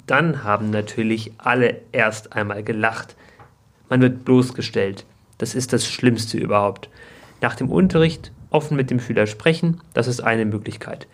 Dann 0.05 0.43
haben 0.43 0.69
natürlich 0.69 1.31
alle 1.37 1.81
erst 1.91 2.33
einmal 2.33 2.63
gelacht. 2.63 3.15
Man 3.89 4.01
wird 4.01 4.25
bloßgestellt. 4.25 5.05
Das 5.37 5.55
ist 5.55 5.73
das 5.73 5.87
Schlimmste 5.87 6.37
überhaupt. 6.37 6.89
Nach 7.41 7.55
dem 7.55 7.71
Unterricht 7.71 8.31
offen 8.49 8.75
mit 8.75 8.91
dem 8.91 8.99
Schüler 8.99 9.25
sprechen, 9.25 9.79
das 9.93 10.07
ist 10.07 10.21
eine 10.21 10.45
Möglichkeit 10.45 11.07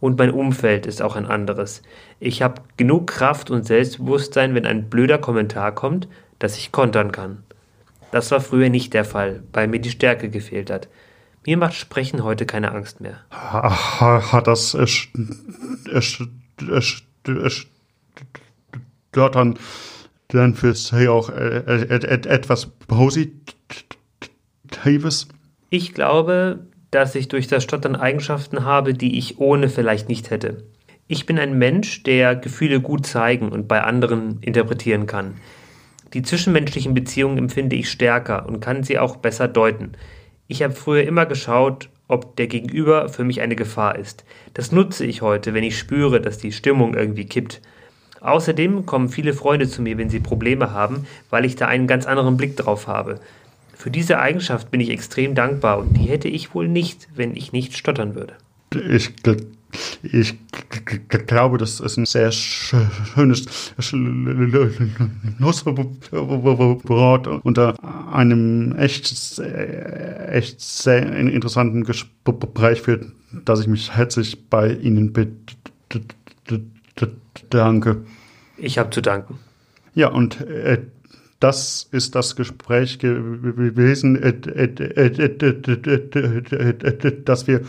Und 0.00 0.18
mein 0.18 0.30
Umfeld 0.30 0.86
ist 0.86 1.02
auch 1.02 1.16
ein 1.16 1.26
anderes. 1.26 1.82
Ich 2.20 2.42
habe 2.42 2.62
genug 2.76 3.06
Kraft 3.06 3.50
und 3.50 3.64
Selbstbewusstsein, 3.64 4.54
wenn 4.54 4.66
ein 4.66 4.90
blöder 4.90 5.18
Kommentar 5.18 5.74
kommt, 5.74 6.08
dass 6.38 6.58
ich 6.58 6.72
kontern 6.72 7.10
kann. 7.10 7.42
Das 8.10 8.30
war 8.30 8.40
früher 8.40 8.68
nicht 8.68 8.92
der 8.92 9.04
Fall, 9.04 9.42
weil 9.52 9.66
mir 9.66 9.80
die 9.80 9.90
Stärke 9.90 10.28
gefehlt 10.28 10.70
hat. 10.70 10.88
Mir 11.46 11.58
macht 11.58 11.74
Sprechen 11.74 12.24
heute 12.24 12.46
keine 12.46 12.72
Angst 12.72 13.00
mehr. 13.00 13.20
Hat 13.30 14.46
das 14.46 14.76
dort 19.12 19.34
dann, 19.34 19.58
dann 20.28 20.54
für 20.54 20.74
Sie 20.74 21.08
auch 21.08 21.28
etwas 21.28 22.66
Positives? 22.66 23.38
Ich 25.68 25.92
glaube, 25.92 26.66
dass 26.90 27.14
ich 27.14 27.28
durch 27.28 27.46
das 27.46 27.62
Stottern 27.64 27.96
Eigenschaften 27.96 28.64
habe, 28.64 28.94
die 28.94 29.18
ich 29.18 29.38
ohne 29.38 29.68
vielleicht 29.68 30.08
nicht 30.08 30.30
hätte. 30.30 30.64
Ich 31.08 31.26
bin 31.26 31.38
ein 31.38 31.58
Mensch, 31.58 32.02
der 32.04 32.36
Gefühle 32.36 32.80
gut 32.80 33.04
zeigen 33.04 33.50
und 33.50 33.68
bei 33.68 33.82
anderen 33.82 34.40
interpretieren 34.40 35.06
kann. 35.06 35.34
Die 36.14 36.22
zwischenmenschlichen 36.22 36.94
Beziehungen 36.94 37.36
empfinde 37.36 37.76
ich 37.76 37.90
stärker 37.90 38.46
und 38.46 38.60
kann 38.60 38.84
sie 38.84 38.98
auch 38.98 39.16
besser 39.16 39.48
deuten. 39.48 39.92
Ich 40.54 40.62
habe 40.62 40.72
früher 40.72 41.02
immer 41.02 41.26
geschaut, 41.26 41.88
ob 42.06 42.36
der 42.36 42.46
Gegenüber 42.46 43.08
für 43.08 43.24
mich 43.24 43.40
eine 43.40 43.56
Gefahr 43.56 43.98
ist. 43.98 44.24
Das 44.54 44.70
nutze 44.70 45.04
ich 45.04 45.20
heute, 45.20 45.52
wenn 45.52 45.64
ich 45.64 45.76
spüre, 45.76 46.20
dass 46.20 46.38
die 46.38 46.52
Stimmung 46.52 46.94
irgendwie 46.94 47.24
kippt. 47.24 47.60
Außerdem 48.20 48.86
kommen 48.86 49.08
viele 49.08 49.34
Freunde 49.34 49.66
zu 49.66 49.82
mir, 49.82 49.98
wenn 49.98 50.10
sie 50.10 50.20
Probleme 50.20 50.70
haben, 50.70 51.08
weil 51.28 51.44
ich 51.44 51.56
da 51.56 51.66
einen 51.66 51.88
ganz 51.88 52.06
anderen 52.06 52.36
Blick 52.36 52.56
drauf 52.56 52.86
habe. 52.86 53.18
Für 53.74 53.90
diese 53.90 54.20
Eigenschaft 54.20 54.70
bin 54.70 54.80
ich 54.80 54.90
extrem 54.90 55.34
dankbar 55.34 55.78
und 55.78 55.96
die 55.96 56.08
hätte 56.08 56.28
ich 56.28 56.54
wohl 56.54 56.68
nicht, 56.68 57.08
wenn 57.16 57.34
ich 57.34 57.50
nicht 57.50 57.76
stottern 57.76 58.14
würde. 58.14 58.34
Ich 58.74 59.10
ich 60.02 60.36
glaube, 61.08 61.58
das 61.58 61.80
ist 61.80 61.96
ein 61.96 62.06
sehr 62.06 62.32
schönes 62.32 63.72
Schlusswort 63.78 64.46
unter 67.26 67.74
einem 68.12 68.76
echt, 68.76 69.40
echt 70.28 70.60
sehr 70.60 71.16
interessanten 71.16 71.84
Gespräch, 71.84 72.82
für 72.82 73.12
das 73.44 73.60
ich 73.60 73.66
mich 73.66 73.90
herzlich 73.92 74.48
bei 74.48 74.72
Ihnen 74.72 75.12
bedanke. 77.50 78.04
Ich 78.56 78.78
habe 78.78 78.90
zu 78.90 79.00
danken. 79.00 79.38
Ja, 79.94 80.08
und 80.08 80.40
äh, 80.40 80.82
das 81.40 81.88
ist 81.90 82.14
das 82.14 82.36
Gespräch 82.36 82.98
gewesen, 82.98 84.16
äh, 84.16 84.32
das 87.24 87.46
wir 87.46 87.60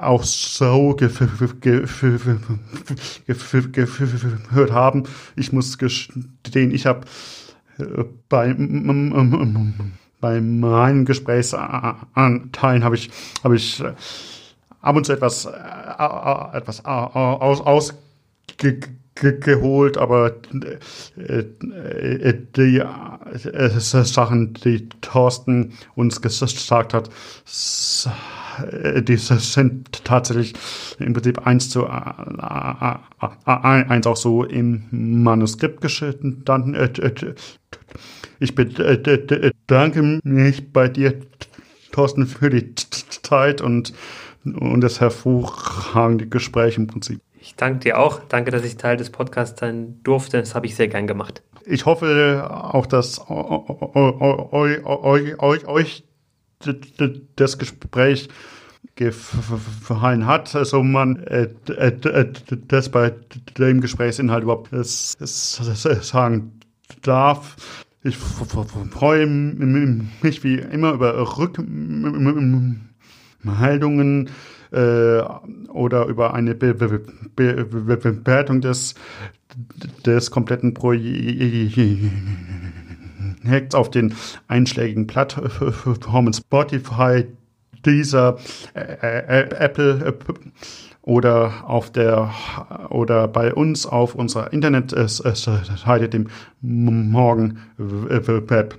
auch 0.00 0.22
so 0.24 0.96
gehört 0.96 1.82
haben. 4.72 5.02
Ich 5.36 5.52
muss 5.52 5.76
gestehen, 5.78 6.70
ich 6.72 6.86
habe 6.86 7.00
bei, 8.28 8.54
bei 10.20 10.40
meinen 10.40 11.04
Gesprächsanteilen 11.04 12.84
habe 12.84 12.94
ich, 12.94 13.10
habe 13.44 13.56
ich 13.56 13.82
ab 14.80 14.96
und 14.96 15.04
zu 15.04 15.12
etwas, 15.12 15.44
etwas 15.44 16.84
aus, 16.84 17.94
ausgeholt, 19.16 19.98
aber 19.98 20.30
die 22.56 22.82
Sachen, 23.78 24.54
die 24.54 24.88
Thorsten 25.00 25.72
uns 25.94 26.20
gesagt 26.20 26.94
hat, 26.94 27.10
äh, 28.72 29.02
die 29.02 29.16
sind 29.16 30.04
tatsächlich 30.04 30.54
im 30.98 31.12
Prinzip 31.12 31.46
eins 31.46 31.70
zu 31.70 31.86
äh, 31.86 31.94
äh, 32.40 32.96
eins 33.46 34.06
auch 34.06 34.16
so 34.16 34.44
im 34.44 34.84
Manuskript 34.90 35.80
gestanden. 35.80 36.44
Ich 38.38 38.54
bedanke 38.54 40.20
mich 40.22 40.72
bei 40.72 40.88
dir, 40.88 41.20
Thorsten, 41.92 42.26
für 42.26 42.50
die 42.50 42.74
Zeit 42.74 43.60
und, 43.60 43.92
und 44.44 44.80
das 44.80 45.00
hervorragende 45.00 46.26
Gespräch 46.28 46.76
im 46.76 46.86
Prinzip. 46.86 47.20
Ich 47.40 47.56
danke 47.56 47.80
dir 47.80 47.98
auch. 47.98 48.20
Danke, 48.28 48.50
dass 48.50 48.62
ich 48.64 48.76
Teil 48.76 48.98
des 48.98 49.10
Podcasts 49.10 49.58
sein 49.58 50.00
durfte. 50.02 50.38
Das 50.38 50.54
habe 50.54 50.66
ich 50.66 50.76
sehr 50.76 50.88
gern 50.88 51.06
gemacht. 51.06 51.42
Ich 51.64 51.86
hoffe 51.86 52.46
auch, 52.50 52.84
dass 52.86 53.18
euch 53.28 54.84
das 57.36 57.58
Gespräch 57.58 58.28
gefallen 58.94 60.26
hat. 60.26 60.54
Also 60.54 60.82
man 60.82 61.16
äh, 61.24 61.48
äh, 61.68 62.32
das 62.68 62.90
bei 62.90 63.14
dem 63.56 63.80
Gesprächsinhalt 63.80 64.42
überhaupt 64.42 64.68
sagen 64.72 66.52
darf. 67.02 67.56
Ich 68.02 68.16
freue 68.16 69.26
mich 69.26 70.42
wie 70.44 70.56
immer 70.56 70.92
über 70.92 71.38
Rückmeldungen 71.38 74.30
äh, 74.72 75.22
oder 75.68 76.06
über 76.06 76.34
eine 76.34 76.54
Be 76.54 76.74
Be 76.74 77.00
Be 77.36 77.64
Bewertung 77.64 78.60
des, 78.60 78.94
des 80.04 80.30
kompletten 80.30 80.74
Projekts 80.74 81.74
auf 83.74 83.90
den 83.90 84.14
einschlägigen 84.48 85.06
Plattformen 85.06 86.32
Spotify, 86.32 87.26
dieser 87.84 88.38
äh, 88.74 89.48
Apple 89.58 90.14
oder 91.02 91.64
auf 91.66 91.90
der 91.90 92.30
oder 92.90 93.26
bei 93.28 93.54
uns 93.54 93.86
auf 93.86 94.14
unserer 94.14 94.52
Internetseite 94.52 96.08
dem 96.08 96.28
Morgenweb. 96.60 98.76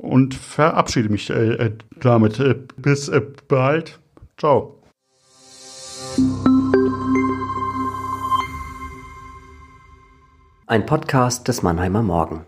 und 0.00 0.34
verabschiede 0.34 1.08
mich 1.10 1.32
damit. 2.00 2.74
Bis 2.76 3.10
bald. 3.48 4.00
Ciao. 4.38 4.78
Ein 10.66 10.86
Podcast 10.86 11.48
des 11.48 11.62
Mannheimer 11.62 12.02
Morgen. 12.02 12.46